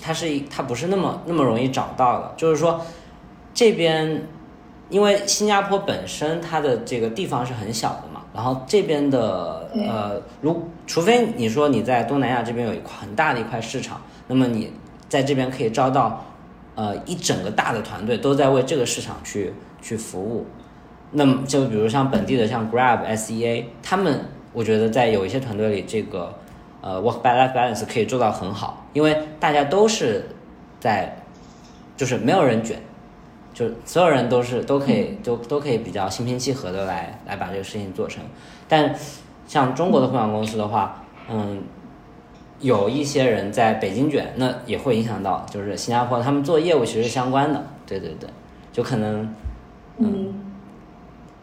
[0.01, 2.79] 它是它不是那么那么容易找到的，就是说
[3.53, 4.21] 这边
[4.89, 14.71] 因为新加坡本身它的这个地方是很小的嘛，然后这边的呃，如除非你说你在东南亚这边有一块很大的一块市场，那么你
[15.09, 16.25] 在这边可以招到。
[16.75, 20.45] 呃，一整个大的团队都在为这个市场去去服务，
[21.11, 26.37] 那么就比如像本地的像 Grab、SEA，他们我觉得在有一些团队里，这个
[26.81, 30.25] 呃 work life balance 可以做到很好，因为大家都是
[30.79, 31.17] 在
[31.95, 32.77] 就是没有人卷，
[33.53, 38.21] 就所有人都是都可以都都可以比较心平气和的来来把这个事情做成。
[38.67, 38.93] 但
[39.47, 41.63] 像中国的互联网公司的话，嗯，
[42.59, 48.29] 有一些人在北京卷，那也会影响到就是新加坡，他们做业务其实是相关的，对对对，
[48.71, 49.33] 就可能
[49.97, 50.41] 嗯。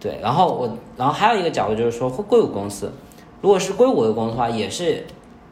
[0.00, 2.90] 对，然后我，然后还有一个角度就是说，硅谷公司，
[3.40, 5.04] 如果是硅谷的公司的话，也是，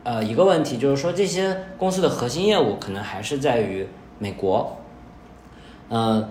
[0.02, 3.86] 呃，一个问题就是说，这些公司的核心业务可能还是在于
[4.18, 4.76] 美国，
[5.88, 6.28] 嗯，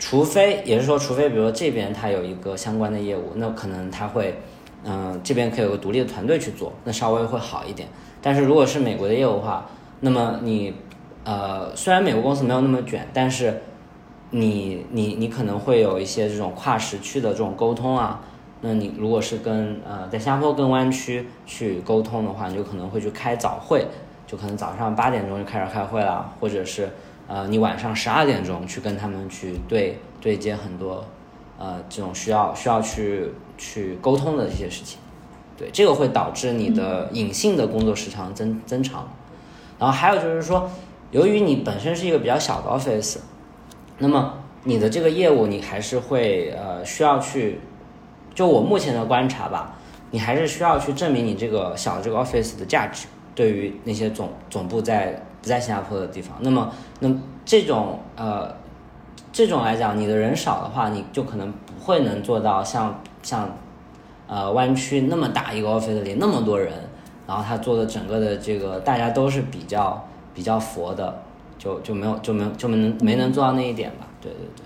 [0.00, 4.40] 除非也是说，除非比如说这边它有一个相关的业务，那可能它会，
[4.86, 7.88] 嗯，这边可以有个独立的团队去做，那稍微会好一点。
[8.22, 9.66] 但是如果是美国的业务的话，
[10.00, 10.72] 那么你，
[11.24, 13.62] 呃，虽然美国公司没有那么卷，但是。
[14.30, 18.20] 你你你可能会有一些这种跨时区的这种沟通啊，
[18.60, 23.86] 那你如果是跟呃在新加坡跟湾区去沟通的话，你就可能会去开早会，
[24.26, 26.90] 就可能早上八点钟就开始开会了，或者是
[27.28, 31.04] 呃你晚上十二点钟去跟他们去对对接很多
[31.56, 34.98] 呃这种需要需要去去沟通的这些事情，
[35.56, 39.08] 对这个会导致你的隐性的工作时长增增长，
[39.78, 40.70] 然后还有就是说，
[41.10, 43.18] 由于你本身是一个比较小的 office。
[43.98, 47.60] 那么你的这个业务，你还是会呃需要去，
[48.34, 49.74] 就我目前的观察吧，
[50.10, 56.36] 你还是需要去证明你这个小的这个 office 的价值，对于那些总总部在不在新加坡的地方。
[56.40, 57.10] 那么，那
[57.46, 58.54] 这种呃
[59.32, 63.56] 这种来讲，你的人少的话，你就可能不会能做到像像
[64.26, 66.72] 呃湾区那么大一个 office 里那么多人，
[67.26, 71.22] 然后他做的整个的这个大家都是比较比较佛的。
[71.58, 74.64] 就就没有就没有就没能没能做到那一点吧，对对对，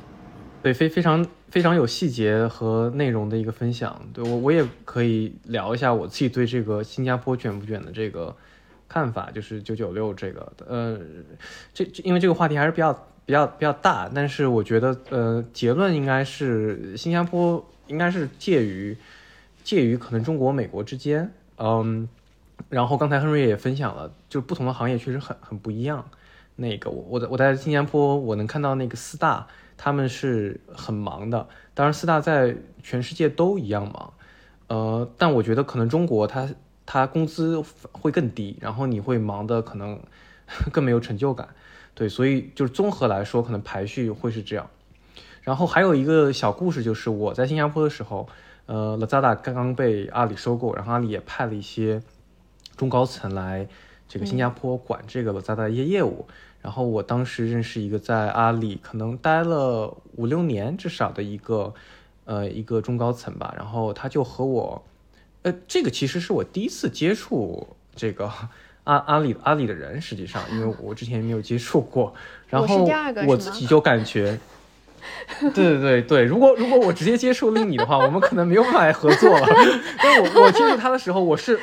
[0.61, 8.35] 对非非常非常有细节和内容的一个分享，对我我也可以聊一下我自己对这个新加坡卷不卷的这个
[8.89, 10.99] 看法，就是九九六这个，呃，
[11.73, 12.93] 这因为这个话题还是比较
[13.31, 18.97] 比较比较大，但是我觉得呃结论应该是新加坡应该是介于
[19.63, 22.09] 介于可能中国美国之间，嗯，
[22.69, 26.05] 然后刚才亨瑞也分享了，就不同的行业确实很很不一样。
[26.57, 31.47] 那个我我我在新加坡，我能看到那个四大，他们是很忙的。
[31.73, 34.13] 当然，四大在全世界都一样忙，
[34.67, 36.49] 呃，但我觉得可能中国它
[36.85, 37.63] 它工资
[37.93, 40.01] 会更低，然后你会忙的可能
[40.73, 41.49] 更没有成就感。
[42.01, 44.71] 对，所以就是综合来说，可能排序会是这样。
[45.43, 48.27] 然后还有一个小故事，就是我在新加坡的时候，
[48.65, 52.01] 呃，Lazada 刚刚被阿里收购，然后阿里也派了一些
[52.75, 53.69] 中高层来
[54.09, 56.27] 这个新加坡管这个 Lazada 的一些业务。
[56.63, 61.75] 然后我当时认识一个在阿里可能待了五六年至少的一个，
[62.25, 63.55] 呃，一个中高层吧。
[63.59, 64.83] 然后他就和我，
[65.43, 68.33] 呃，这个其实是我第一次接触这个
[68.85, 72.15] 阿阿里阿里的人，实际上，因为我之前没有接触过。
[72.49, 72.89] 然后
[73.27, 74.39] 我自己就感觉，
[75.41, 79.47] 对对对对，如果如果我直接接触了你的话，我们可能没有办法合作了。
[80.03, 81.59] 但我我接触他的时候，我是。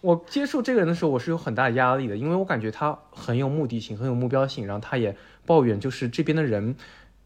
[0.00, 4.66] 我接触这个人的时候，我是有很大压力的，因为我感觉他很有目的性，很有目标性。
[4.66, 6.74] 然后他也抱怨，就是这边的人，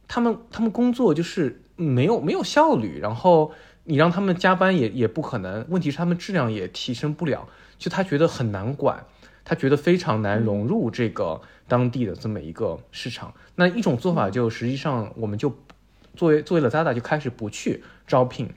[0.07, 3.51] 他们他们工作就是没有没有效率，然后
[3.85, 5.65] 你让他们加班也也不可能。
[5.71, 9.03] 问题是他们质量也提升不了，就他觉得很难管，
[9.47, 13.33] 他觉得非常难融入这个当地的这么一个市场。
[13.55, 15.51] 那一种做法就实际上我们就
[16.15, 18.51] 作为作为 Lazada 就开始不去招聘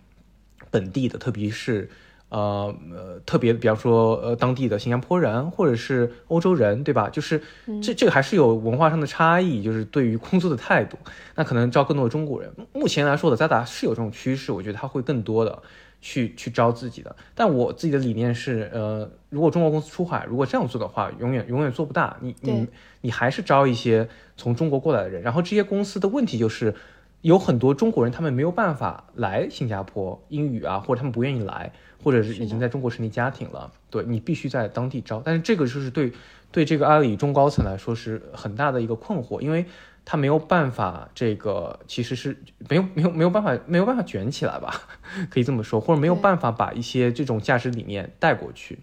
[0.70, 1.90] 本地的，特别是。
[2.32, 7.10] 呃呃，特别比方说，呃，当地的新加坡人或者是欧洲人，对吧？
[7.10, 7.42] 就是
[7.82, 10.96] 这这个还是有文化上的差异，就是对于工作的态度，
[11.34, 12.54] 那可能招更多的中国人。
[12.72, 15.58] 目前来说的 Zada 是有这种趋势，我觉得他会更多的
[16.02, 17.16] 去去招自己的。
[17.34, 22.18] 但我自己的理念是，呃，如果中国公司出海，如果这样做的话，永远永远做不大。
[22.22, 22.68] 你你
[23.02, 24.08] 你还是招一些
[24.38, 26.74] 从中国过来的人，然后这些公司的问题就是
[27.22, 31.72] 有很多中国人，他们没有办法来新加坡，英语啊，或者他们不愿意来。
[32.02, 36.14] 或者是已经在中国成立家庭了，对你必须在当地招，但是这个就是对
[36.50, 39.66] 对这个阿里中高层来说是很大的一个困惑，因为
[40.12, 42.36] 他没有办法，这个其实是
[42.68, 44.74] 没有没有没有办法没有办法卷起来吧，
[45.30, 48.80] 可以这么说，或者没有办法把一些这种价值理念带过去。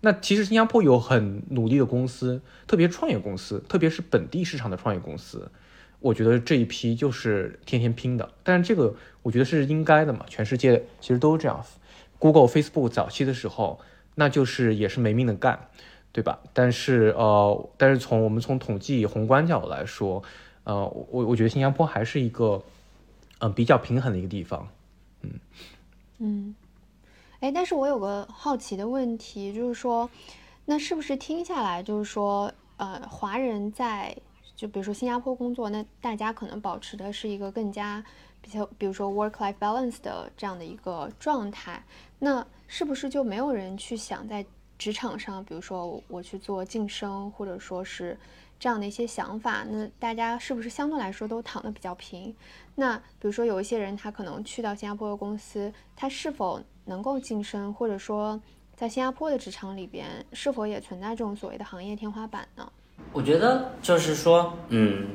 [0.00, 5.50] 那其实新加坡有很努力的公司，特别创业公司，特别是本地市场的创业公司，
[6.00, 11.62] 我觉得这一批就是天天拼的，但是这个我觉得是应该的嘛，全世界其实都是这样。
[12.18, 13.78] Google、Facebook 早期的时候，
[14.14, 15.68] 那就是也是没命的干，
[16.12, 16.38] 对吧？
[16.54, 20.22] 但是呃，但是从我们从统计宏观角度来说，
[20.64, 22.62] 呃，我我觉得新加坡还是一个
[23.38, 24.68] 嗯比较平衡的一个地方，
[25.22, 25.30] 嗯。
[26.18, 26.54] 嗯，
[27.40, 30.08] 哎，但是我有个好奇的问题，就是说，
[30.64, 34.16] 那是不是听下来就是说，呃，华人在
[34.54, 38.04] 就比如说新加坡工作，那大家可能保持的是一个更加
[38.40, 41.82] 比较，比如说 work-life balance 的这样的一个状态，
[42.20, 44.46] 那是不是就没有人去想在
[44.78, 48.16] 职场上，比如说我去做晋升，或者说是
[48.62, 49.66] 这样的一些想法？
[49.68, 52.32] 那大家是不是相对来说都躺得比较平？
[52.76, 58.40] 那比如说有一些人他可能去到新加坡的公司，他是否能够晋升，或者说
[58.76, 62.70] 在新加坡的职场里边是否也存在这种所谓的行业天花板呢？
[63.12, 65.08] 我觉得就是说，嗯，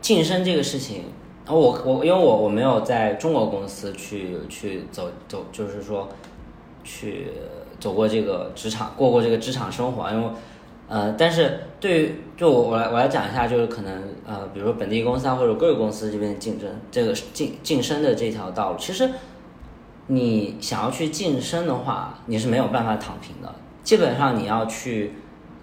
[0.00, 1.06] 晋升这个事情，
[1.48, 6.08] 我我因为我我没有在中国公司去去走走，就是说
[6.84, 7.32] 去
[7.80, 10.30] 走过这个职场，过过这个职场生活，因为
[10.88, 19.10] 呃，但是对于就我我来我来讲一下，就是可能呃，比如说本地公司啊或者贵公司这边竞争这个晋晋升的这条道路，其实
[20.08, 25.14] 你想要去晋升的话，你是没有办法躺平的，基本上你要去。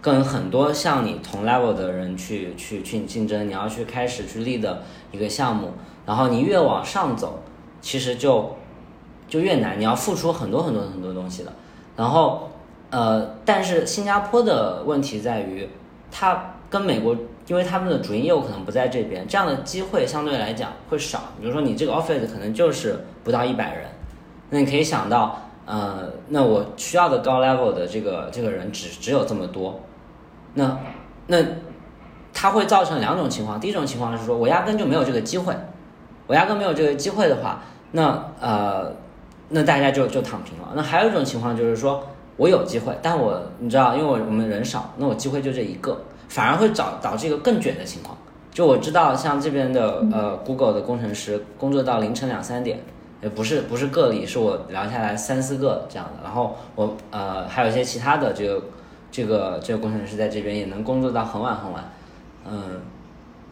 [0.01, 5.71] 跟很多像你同 level 的人去去去竞争，你要去开始去立的一个项目，
[6.05, 7.39] 然后你越往上走，
[7.81, 8.55] 其实就
[9.27, 11.51] 就越难，你要付出很多很多很多东西的。
[11.95, 12.51] 然后
[12.95, 15.67] 呃，但是新加坡的问题在于，
[16.09, 17.13] 它跟美国，
[17.45, 21.23] 因为他们的主营业务可能不在这边，这样的机会相对来讲会少。
[21.41, 23.87] 比如说你这个 office 可能就是不到一百人，
[24.49, 29.81] 那你可以想到，呃，那我需要的高 level 的这个这个人只只有这么多。
[30.53, 30.79] 那，
[31.27, 31.37] 那，
[32.33, 33.59] 它会造成两种情况。
[33.59, 35.53] 第一种情况是说，我压根就没有这个机会，
[36.27, 38.95] 我压根没有这个机会的话，那呃，
[39.49, 40.71] 那大家就就躺平了。
[40.75, 42.01] 那还有一种情况就是说，
[42.37, 48.17] 我有机会，但我你知道，因为我我们人少，那我机会就这一个，反而会导导致一个更卷的情况。
[48.51, 52.79] 就我知道，像这边的呃 Google 的工程师工作到凌晨两三点，
[53.21, 56.23] 也不是不是个例，是我聊下来三四个这样的。
[56.23, 58.61] 然后我呃还有一些其他的这个。
[59.11, 61.89] 这个这个工程师在这边也能工作到很晚很晚，
[62.45, 62.81] 嗯，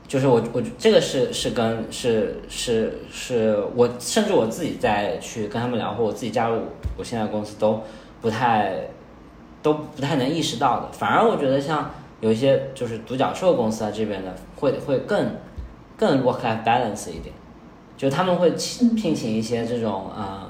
[0.05, 6.63] 就是我我这个是是跟是是是我甚至我自己在去跟他们聊，或我自己加入
[6.97, 7.81] 我现在公司都
[8.23, 8.73] 不太
[9.61, 10.91] 都不太能意识到的。
[10.91, 15.35] 反而我觉得像有一些就是独角兽公司啊这边的会会更
[15.95, 17.35] 更 work life balance 一点，
[17.95, 20.49] 就他们会聘聘请一些这种啊。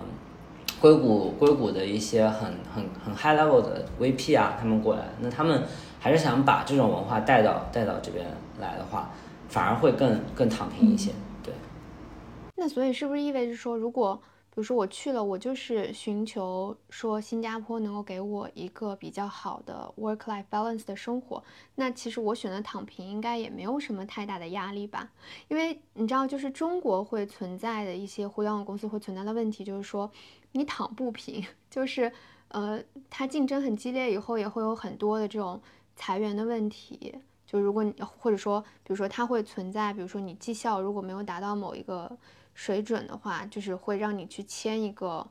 [0.82, 5.64] 硅谷硅谷的一些很很很 high level 的 VP 啊，他们过来，那他们
[5.98, 8.26] 还是想把这种文化带到带到这边
[8.60, 9.10] 来的话，
[9.48, 11.12] 反而会更更躺平一些。
[11.42, 11.54] 对。
[12.58, 14.22] 那所以是不是意味着说，如果
[14.54, 21.44] 比如说我去了，我就是寻求说新加坡能够给我一个比较好的 work life balance 的生活，
[21.76, 25.10] 那其实我选择躺平应该也没有什么太大的压力吧？
[25.48, 30.12] 因为你知道，就是中国会存在的一些互联网公司会存在的问题，就是说。
[30.56, 32.14] 你躺不平，就是，
[32.50, 35.60] 呃，它竞争很激烈，以后也会有很多的这种
[35.96, 37.12] 裁员的问题。
[37.48, 42.16] 就如果你或者说，比如说它会存在，比如说你绩效如果没有达到某一个
[42.54, 45.26] 水准的话，就是会让你去签一个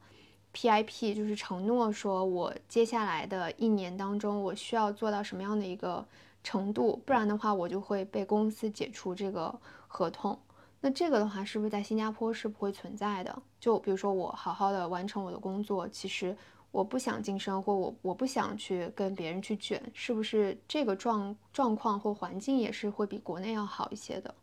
[0.54, 6.06] PIP，就是承诺说我接下来的一年当中我需要做到什么样的一个
[6.42, 9.54] 程度，不然的话我就会被公司解除这个
[9.86, 10.38] 合同。
[10.80, 13.42] 那这个的话，是不是在新加坡是不会存在的？
[13.60, 16.36] 就比如说，我好好的完成我的工作，其实
[16.72, 24.34] 我不想晋升，或我我不想去跟别人去卷，是不是这个状状况或环境也是会比国内要好一些的？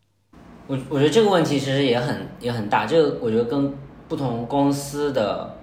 [0.69, 3.73] 我我觉得这个问题其实也很也很大，这个我觉得跟
[4.07, 5.55] 不同公司的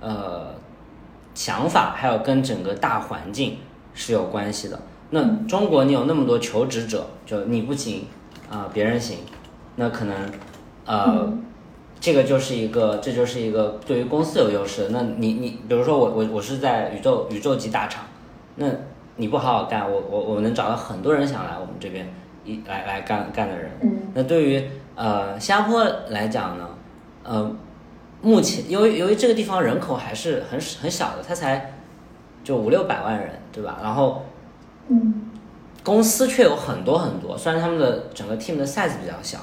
[0.00, 0.54] 呃
[1.34, 3.56] 想法，还有跟整个大环境
[3.94, 4.78] 是有关系的。
[5.08, 8.04] 那中国你有那么多求职者，就你不行
[8.50, 9.16] 啊，别人行。
[9.76, 10.14] 那可能，
[10.84, 11.32] 呃，
[11.98, 14.88] 这个就是一个，这就是一个对于公司有优势。
[14.90, 18.04] 那你你，比如说我我我是在宇宙宇宙级大厂，
[18.56, 18.66] 那
[19.16, 22.06] 你不好好干，我我我能找到很多人想来我们这边
[22.44, 23.70] 一来来干干的人。
[24.14, 26.68] 那对于呃新加坡来讲呢，
[27.22, 27.54] 呃，
[28.22, 31.74] 目前由于由于这个地方人口还是很很小的，它才
[32.42, 33.78] 就五六百万人，对吧？
[33.82, 34.24] 然后，
[34.88, 35.30] 嗯，
[35.84, 39.38] 公司却有很多很多，虽然他们的整个 team 的 size 比较小。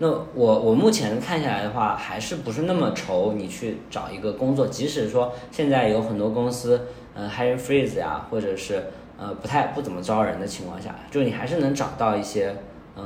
[0.00, 8.84] 那我我目前看下来的话，还是不是那么愁你去找一个工作，即使说现在有很多公司，呃，hiring freeze 呀，或者是
[9.18, 12.56] 呃不太不怎么招人的情况下，就你还是能找到一些
[12.96, 13.04] 嗯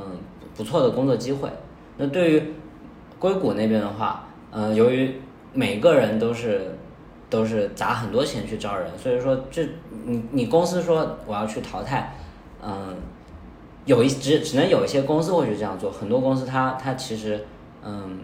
[0.54, 1.48] 不错的工作机会。
[1.96, 2.54] 那对于
[3.18, 5.20] 硅谷那边的话，呃，由于
[5.52, 6.78] 每个人都是
[7.28, 9.66] 都是砸很多钱去招人，所以说这
[10.04, 12.14] 你你公司说我要去淘汰，
[12.62, 12.96] 嗯。
[13.84, 17.44] 有一只只能有一些公司会去这样做，很多公司它它其实
[17.84, 18.20] 嗯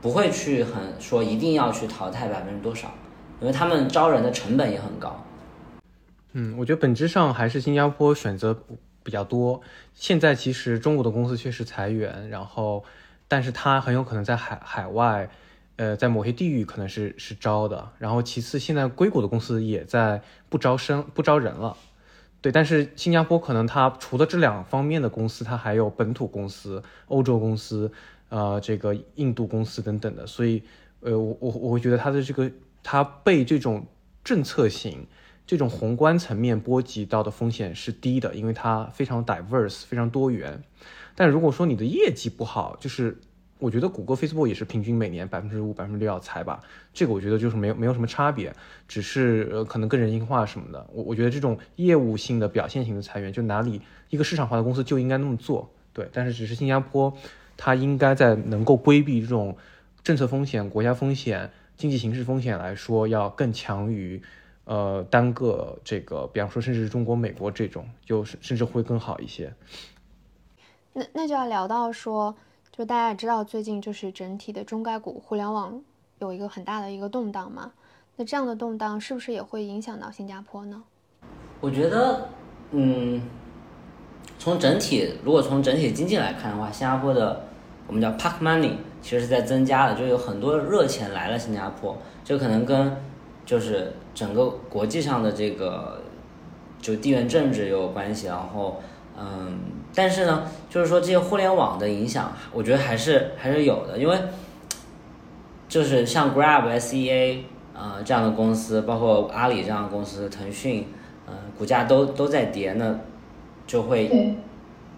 [0.00, 2.88] 不会去很说一定要去淘汰百分之多少，
[3.42, 5.22] 因为他们招人的成本也很高。
[6.32, 8.64] 嗯，我觉得本质上还是新加坡选择
[9.02, 9.60] 比较多。
[9.94, 12.84] 现在其实中国的公司确实裁员，然后，
[13.28, 15.28] 但是它很有可能在海海外，
[15.76, 17.90] 呃，在某些地域可能是是招的。
[17.98, 21.76] 然后其次，现在硅谷的公司也在不招生、不招人了。
[22.40, 27.92] 对，但是新加坡可能它除了这两方面的公司，它还有本土公司、欧洲公司，
[28.30, 30.62] 呃，这个印度公司等等的，所以，
[31.00, 32.50] 呃，我我我会觉得它的这个
[32.82, 33.86] 它被这种
[34.24, 35.06] 政策性、
[35.46, 40.62] 这种宏观层面波及到的风险是低的，因为它非常 diverse、非常多元。
[41.14, 43.18] 但如果说你的业绩不好，就是
[43.58, 46.60] 我觉得谷歌、Facebook 也是平均每年百分之五、百分之六要裁吧，
[46.92, 48.52] 这个我觉得就是没有没有什么差别，
[48.88, 50.84] 只是呃可能更人性化什么的。
[50.92, 53.80] 我我觉得这种业务性的表现型的裁员，就哪里
[54.10, 56.08] 一个市场化的公司就应该那么做，对。
[56.12, 57.16] 但是只是新加坡，
[57.56, 59.56] 它应该在能够规避这种
[60.02, 64.20] 政策风险、国家风险、经济形势风险来说，要更强于
[64.64, 69.52] 呃单个这个，比方说甚至是中国、美国这种，就甚至会更好一些。
[70.92, 72.34] 那那就要聊到说。
[72.74, 75.78] 就大家也知道，最近就是整体的中概股互联网
[76.20, 77.70] 有一个很大的一个动荡嘛。
[78.16, 80.82] 那这样的动荡是不是也会影响到新加坡呢？
[81.60, 82.30] 我觉得，
[82.70, 83.20] 嗯，
[84.38, 87.44] 从整体如果从整体经济来看的话，新加坡的
[87.86, 91.94] 我们叫 park money 其实是在增加的，就有很多热钱来了新加坡。
[92.24, 92.96] 这可能跟
[93.44, 96.02] 就是整个国际上的这个
[96.80, 98.80] 就地缘政治也有关系，然后。
[99.14, 99.58] 嗯，
[99.94, 104.18] 但是呢，就是说这些互联网的影响，我觉得还是还是有的，因为
[105.68, 107.40] 就是像 Grab、SEA
[107.76, 110.88] 啊这样的公司，包括阿里这样的公司，腾讯，
[111.28, 112.98] 嗯，股价都都在跌，那
[113.66, 114.34] 就会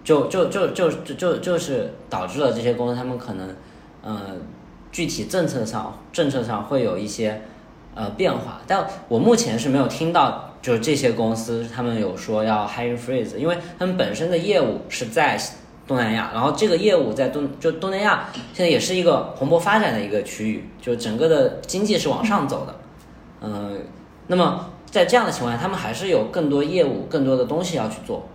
[0.05, 3.57] 就就就就就就就是导致了这些公司他们可能，
[4.01, 4.21] 呃，
[4.93, 7.43] 具体政策上政策上会有一些
[7.95, 10.51] 呃变化，但我目前是没有听到。
[10.65, 15.39] 就是这些公司，他们有说要 hiring freeze，因为他们本身的业务是在
[15.87, 22.75] 东南亚，然后这个业务在东就东南亚现在也是一个蓬勃发展的一个区域，就整个的经济是往上走的，
[23.43, 23.79] 嗯，
[24.27, 28.27] 那么在这样的情况下，他们还是有更多业务、更多的东西要去做，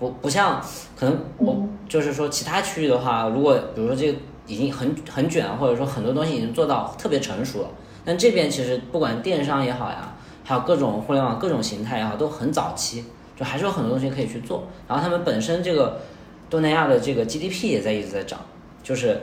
[0.00, 0.60] 不不像
[0.98, 7.68] 可能我就是说其他区域的话，如果比如说这个已经很很卷，或者说很多东西已经做到特别成熟了，
[8.08, 10.14] 但这边其实不管电商也好呀。
[10.44, 13.04] 还有各种互联网各种形态也好，都很早期，
[13.36, 14.66] 就还是有很多东西可以去做。
[14.88, 16.00] 然后他们本身这个
[16.48, 18.40] 东南亚的这个 GDP 也在一直在涨，
[18.82, 19.20] 就是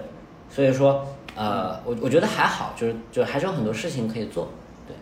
[0.51, 1.03] 所以说，
[1.35, 4.49] 呃，我我觉得还好，就是就还是有很多事情可以做。
[4.87, 4.95] 对，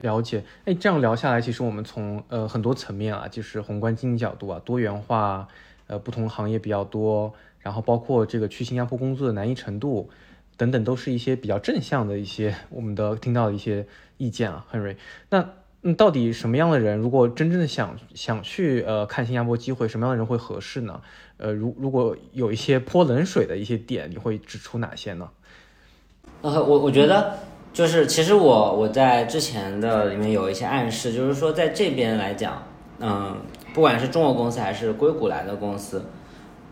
[0.00, 0.42] 了解。
[0.64, 5.46] 哎，这样聊下来，其实我们从呃很多层面啊，就是宏观经济角度啊，多元化，
[5.86, 10.10] 呃，不同行业比较多，然后包括这个去新加坡工作的难易程度。
[10.60, 13.86] 等等，都是一些比较正向的一些我们的听到的一些
[14.18, 14.96] 意见啊，，Henry。
[15.30, 21.00] 那嗯，到底什么样的人，如果真正的想想去呃看新加坡机会，什么样的人会合适呢？
[21.38, 25.30] 呃，如如果有一些泼冷水的一些点，你会指出哪些呢？
[26.42, 27.38] 呃，我我觉得
[27.72, 32.62] 就是其实我我在之前的里面有一些暗示，就是说在这边来讲，
[32.98, 33.34] 嗯，
[33.72, 36.04] 不管是中国公司还是硅谷来的公司。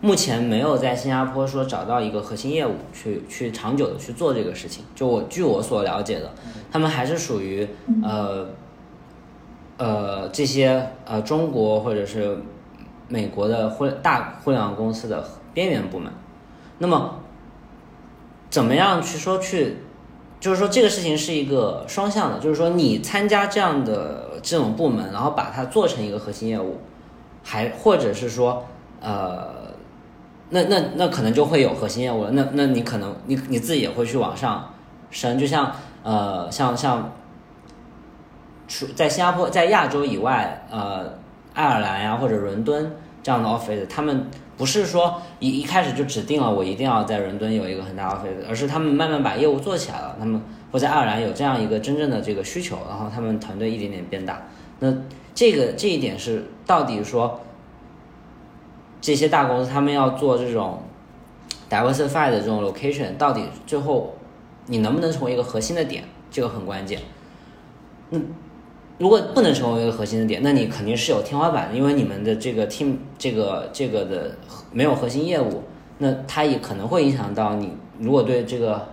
[0.01, 4.85] 目前没有在新加坡说找到一个核心业务去去长久的去做这个事情。
[4.95, 6.31] 就我据我所了解的，
[6.71, 7.69] 他们还是属于
[8.05, 8.47] 呃
[9.77, 12.39] 呃这些呃中国或者是
[13.09, 16.13] 美国的互大互联网公司的边缘部门。
[16.79, 17.17] 那么
[18.49, 19.79] 怎么样去说去，
[20.39, 26.79] 就是说这个事情是一个双向的，就是说你参加这样的这种部门，然后把它做成一个核心业务，
[27.43, 28.65] 还或者是说
[29.01, 29.58] 呃。
[30.51, 32.31] 那那那可能就会有核心业务了。
[32.31, 34.73] 那那你可能你你自己也会去往上
[35.11, 35.71] 升，就像
[36.03, 37.13] 呃像像，
[38.67, 41.19] 除在新加坡在亚洲以外，呃
[41.53, 42.91] 爱尔兰呀或者伦敦
[43.23, 44.27] 这样的 office，他们
[44.57, 50.17] 不是说一一开始就指定了我一定要在伦敦有一个很大 office，而是他们慢慢把业务做起来了。
[50.19, 50.41] 他们
[50.73, 54.43] 或在爱尔兰有这样一个真正的这个需求，然后他们团队一点点变大。
[54.79, 54.93] 那
[55.35, 57.41] 这个这一点是到底说？
[59.01, 60.83] 这些大公司他们要做这种
[61.71, 64.15] diversify 的这种 location，到底最后
[64.67, 67.01] 你能不能成为一个核心的点，这个很关键。
[68.11, 68.19] 那
[68.99, 74.37] 如果不能成为一个核心的点，那你肯定是有天花板的，因为你们的这个 team 这个这个的
[74.73, 75.63] 没有核心业务，
[75.99, 77.73] 那它也可能会影响到你。
[78.01, 78.89] 如果对这个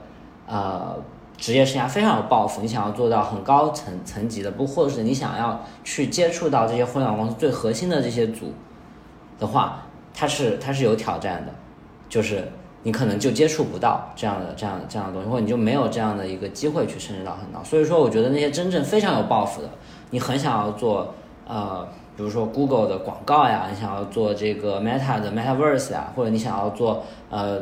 [0.46, 0.96] 呃
[1.38, 8.54] 职业生涯非常有抱负，你想要做到很高层层级的，不或者是你想要去接触到这些互联网公司最核心的这些组
[9.40, 9.85] 的话。
[10.16, 11.54] 它是它是有挑战的，
[12.08, 12.48] 就是
[12.84, 17.64] 你可能就接触不到这样的这样这样的东西，或者你就没有这样的一个机会去升职到很高。
[17.64, 19.70] 所以说，我觉得那些真正非常有抱负的，
[20.12, 21.14] 你很想要做
[21.48, 27.62] 呃比如说 Google 的广告呀，你想要做这个 Meta 的 Metaverse 呀，或者你想要做呃，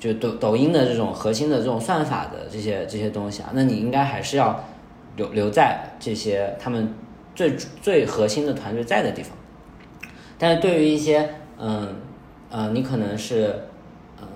[0.00, 4.64] 就抖抖音的这种核心的这种算法的这些这些东西啊，那你应该还是要
[5.14, 6.92] 留留在这些他们
[7.36, 9.36] 最最核心的团队在的地方。
[10.36, 11.94] 但是对于一些嗯
[12.50, 13.68] 呃，你可能是
[14.20, 14.26] 嗯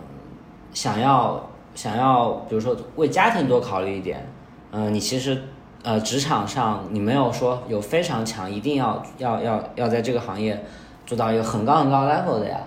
[0.72, 4.26] 想要想要，比如说为家庭多考虑一点，
[4.70, 5.42] 嗯，你其实。
[5.82, 10.60] 呃，职场上你没有说有非常强，一定要要要要在这个行业
[11.04, 12.58] 做到一个很高很高 level 的呀。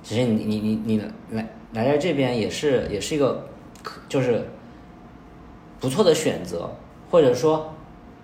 [0.00, 1.02] 其实你你你你
[1.32, 3.48] 来来在这边也是也是一个
[3.82, 4.48] 可就是
[5.80, 6.70] 不错的选择，
[7.10, 7.74] 或者说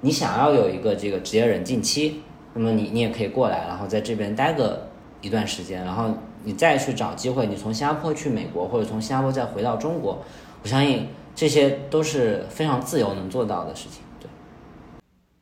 [0.02, 2.22] 你想要有一个这个职业冷静期，
[2.52, 4.86] 那么你你也可以过来，然后在这边待个
[5.24, 6.14] 一段时间，然后
[6.44, 10.22] 你再去找机会，你从新加坡去美国，或者从新加坡再回到中国，
[10.62, 14.02] 我相信这些都是非常自由能做到的事情。
[14.20, 14.28] 对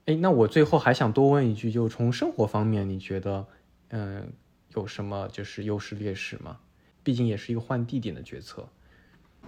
[0.06, 3.44] 哎，那我最后还想多问一句，就从生活方面，你觉得，
[3.90, 4.32] 嗯，
[4.74, 6.58] 有什么就是优势劣势吗？
[7.02, 8.64] 毕竟也是一个换地点的决策。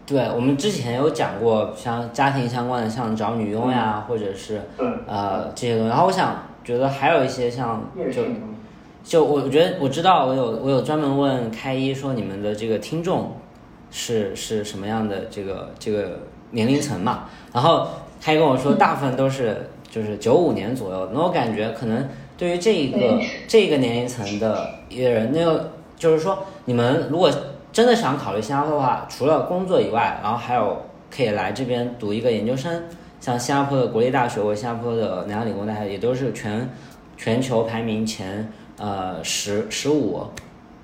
[0.05, 4.61] 对我们之前有讲过，像家庭相关的，像找女佣呀，或者是
[5.07, 5.89] 呃这些东西。
[5.89, 8.24] 然后我想觉得还有一些像就
[9.05, 13.37] 就我我觉得我知道，我有我有专门问开一说你们的这个听众
[13.91, 17.29] 是是什么样的这个这个年龄层嘛？
[17.53, 17.87] 然后
[18.21, 19.71] 他也跟我说，大部分都是。
[19.91, 27.31] 就是九五年左右，那我感觉可能对于这一个这个年龄层的一个人，那个就是说，你们如果
[27.73, 30.83] 真的想考虑新加坡的话，除了工作以外，然后还有
[31.15, 32.83] 可以来这边读一个研究生，
[33.21, 36.69] 像新加坡的国立大学或新加坡的南洋理工大学，也都是全
[37.17, 40.27] 全球排名前呃十十五、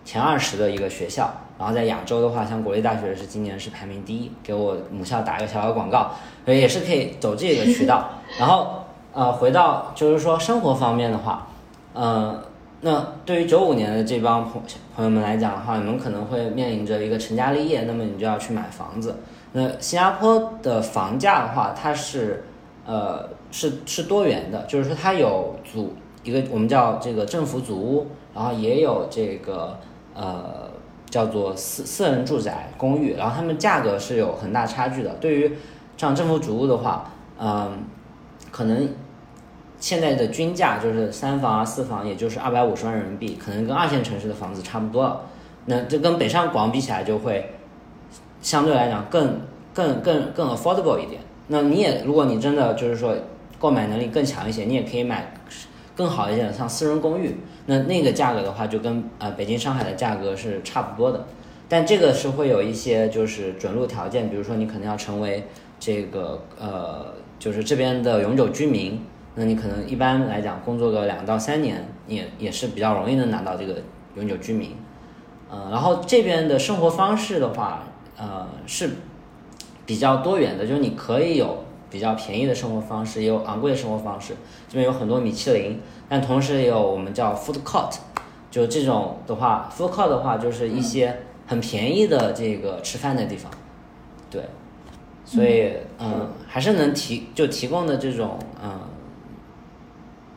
[0.05, 1.31] 前二十的一个学校。
[1.59, 6.13] 然后在亚洲的话，像国立大学是今年是排名第一，给我母校打一个小小广告，
[6.45, 8.77] 所以也是可以走这个渠道，然后。
[9.13, 11.49] 呃，回到就是说生活方面的话，
[11.95, 12.41] 呃，
[12.83, 14.63] 那对于九五年的这帮朋
[14.95, 19.17] 朋友们来讲的话，你们可能会面临着一个成家立业，那么你就要去买房子。
[19.51, 22.45] 那新加坡的房价的话，它是
[22.87, 25.93] 呃是是多元的，就是说它有组
[26.23, 29.79] 一个我们叫这个政府组屋，然后也有这个
[30.15, 30.71] 呃
[31.09, 35.11] 叫做私私人住宅公寓，然后他们价格是有很大差距的。
[35.21, 35.57] 对于
[35.97, 37.85] 像政府主屋的话，嗯。
[38.53, 38.89] 可能
[39.79, 45.21] 现在的均价就是三房啊四房，也就是二百五十万人民币，可能跟二线城市的房子差不多了。
[45.67, 47.53] 那这跟北上广比起来，就会
[48.43, 49.43] 相对来讲更
[49.73, 51.21] 更更更 affordable 一点。
[51.47, 53.15] 那你也，如果你真的就是说
[53.61, 55.33] 购买能力更强一些，你也可以买
[56.01, 57.37] 更好一点，像私人公寓。
[57.67, 61.27] 那那个价格的话，就跟呃北京上海的价格是差不多的。
[61.69, 65.45] 但这个是会有一些就是准入条件，比如说你可能要成为
[65.79, 67.21] 这个呃。
[67.41, 69.01] 就是这边的永久居民，
[69.35, 73.77] 那你可能一般来讲工作个两到三年，也也是比较容易能拿到这个
[74.15, 74.77] 永久居民。
[75.51, 77.85] 呃，然后这边的生活方式的话，
[78.19, 78.91] 呃是
[79.87, 84.35] 比较多元的，就是你可以有比较便宜的生活方式，也有昂贵的生活方式。
[84.69, 87.97] 这边有很多米其林，但同时也有我们叫 food court，
[88.51, 93.51] 就这种的话，food court 的话就是一些很便宜的这个吃饭的地方，
[94.31, 94.45] 对。
[95.23, 98.81] 所以，嗯，还是能提就提供的这种，嗯，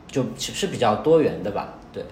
[0.06, 2.04] 就其实比较多元的吧，对。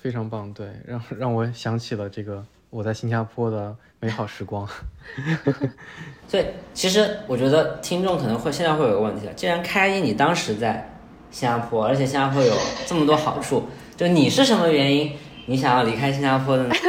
[0.00, 4.66] 非常棒，对，让让我想起了这个我在新加坡的美好时光。
[6.26, 10.88] 所以，其实我觉得听众可能会现在会有个问题了既然开一你当时在
[11.30, 12.54] 新加坡，而且新加坡有
[12.86, 13.64] 这么多好处，
[13.96, 15.12] 就你是什么原因
[15.46, 16.74] 你想要离开新加坡的呢？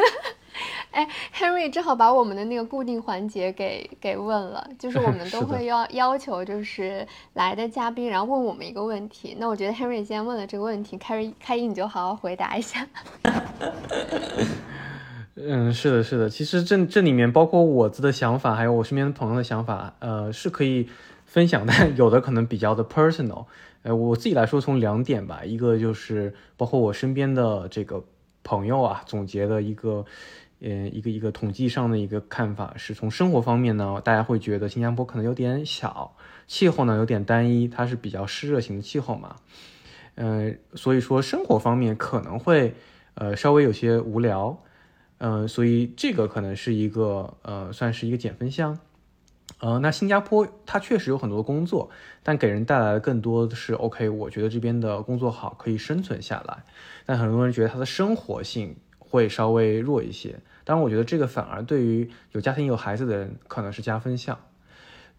[0.92, 9.38] 哎，Henry 正好把我们的那个固定环节给给问了，就是我们都会 要要求，就是来的嘉宾，然后问我们一个问题。
[9.40, 12.86] 那我觉得 Henry 先问了这个问题，开开一你就好好回答一下。
[15.46, 20.88] 嗯，是的，是的，其实这这里面包括我自己的想法，还有我身边的朋友的想法，呃，是可以
[21.26, 23.46] 分享，但有的可能比较的 personal。
[23.84, 28.04] 呃，我自己来说，从两点吧，一个就是包括我身边的这个
[28.44, 30.06] 朋友啊，总结的一个。
[30.64, 36.16] 嗯，一个一个统计上的一个看法是从生活方面呢，大家会觉得新加坡可能有点小，
[36.46, 39.38] 气候呢有点单一，它是比较湿热型的气候嘛，
[40.14, 42.76] 嗯，所以说生活方面可能会
[43.16, 44.56] 呃稍微有些无聊，
[45.24, 48.80] 嗯，所以这个可能是一个呃算是一个减分项，
[49.60, 51.92] 呃，那新加坡它确实有很多工作，
[52.24, 56.64] 但给人带来的更多的是 OK，我觉得这边的工作好，可以生存下来，
[57.06, 60.40] 但很多人觉得它的生活性会稍微弱一些。
[60.64, 64.40] 当然，我觉得这个反而对于有家庭有孩子的人可能是加分项。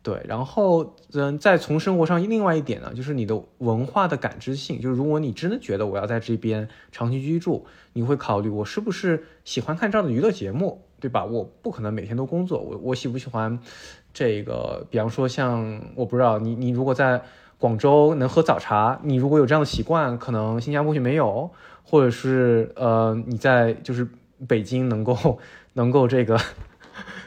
[0.03, 11.25] 对，然后嗯，再从生活上另外一点呢，就是你的文化的感知性，就是如果你真的觉得我要在这边长期居住，你会考虑我是不是喜欢看这样的娱乐节目，对吧？
[11.25, 13.61] 我不可能每天都工作，我我喜不喜欢
[14.13, 14.85] 这个？
[14.91, 17.23] 比方说像我不知道你你如果在
[17.59, 21.49] 广州能喝早茶，你如果有这样的习惯，可能新加坡就没有，
[21.85, 24.09] 或者是呃你在就是
[24.49, 25.39] 北京能够
[25.75, 26.37] 能够这个。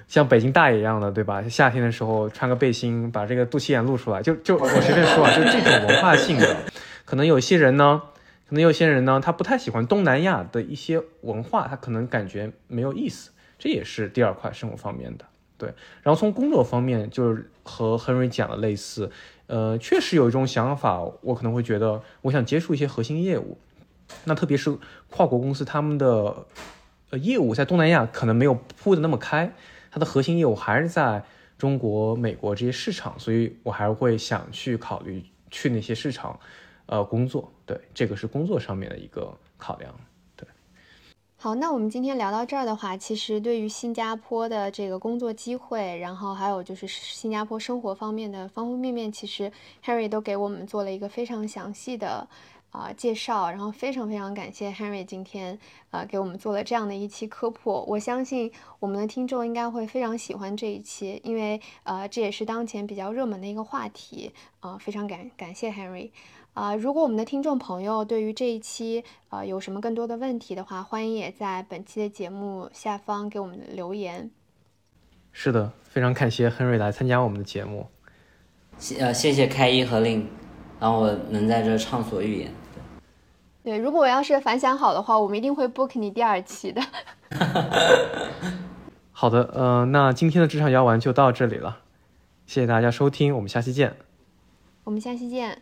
[0.08, 1.41] 像北京大爷一样的，对吧？
[1.49, 6.58] 夏天的时候穿个背心，把这个肚脐眼露出来，就就我随便说啊，就这种文化性的，
[7.03, 8.01] 可能有些人呢，
[8.47, 13.32] 可能有些人呢，他不太喜欢东南亚的一些文化，他可能感觉没有意思。
[13.58, 15.26] 这也是第二块生活方面的，
[15.58, 15.74] 对。
[16.03, 19.10] 然后从工作方面，就是和 Henry 讲的类似，
[19.47, 23.58] 呃，确实有一种想法，我可能会觉得，我想接触一些核心业务，
[24.26, 24.78] 那特别是
[25.10, 26.45] 跨国公司，他们的
[27.10, 29.51] 呃业务在东南亚可能没有铺的那么开。
[29.95, 31.23] 它的核心业务还是在
[31.57, 36.37] 中国、美国这些市场，所以我还是会想去考虑去那些市场，
[36.87, 37.49] 呃，工作。
[37.65, 39.95] 对，这个是工作上面的一个考量。
[40.35, 40.45] 对，
[41.37, 49.49] 好，那我们今天聊到这儿的话，其实对于新加坡的这个工作机会，然后还有就是新加坡生活方面的方方面面，其实
[49.85, 52.27] Harry 都给我们做了一个非常详细的。
[52.72, 55.57] 啊，介绍，然后非常非常感谢 Henry 今天
[55.91, 66.11] 呃给我们做了这样的一期科普，我相信我们的听众应该会非常喜欢这一期，因为呃这也是当前比较热门的一个话题啊，非常感感谢 Henry
[66.53, 74.30] 啊，如果我们的听众朋友对于这一期呃有什么更多的问题的话，欢迎也在本期的节目下方给我们留言。
[75.32, 77.88] 是的，非常感谢 Henry 来参加我们的节目，
[78.78, 80.30] 谢呃谢谢开一和令，
[80.80, 82.51] 让我能在这畅所欲言。
[83.63, 86.82] 对，如果我要是反响好的话，我们一定会 book 你第二期的。
[89.11, 91.80] 好的，呃，那今天的职场药丸就到这里了，
[92.45, 93.95] 谢谢大家收听，我们下期见。
[94.84, 95.59] 我们下期见，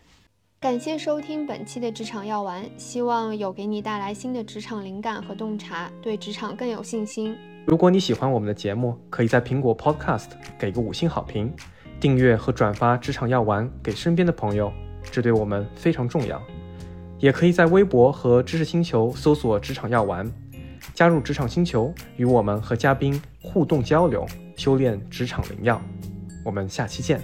[0.60, 7.34] 感谢收听本期的职场药丸，希望有给你带来新的职场灵感和洞察，对职场更有信心。
[7.66, 10.26] 如果你喜欢我们的节目，可以在苹果 Podcast
[10.58, 11.50] 给个五星好评，
[11.98, 14.70] 订阅和转发职场药丸给身边的朋友，
[15.10, 16.40] 这对我们非常重要。
[17.18, 20.30] 也可以在微博和知识星球搜索“职场药丸”，
[20.92, 24.26] 加入职场星球，与我们和嘉宾互动交流，
[24.56, 25.80] 修炼职场灵药。
[26.44, 27.20] 我们下期见。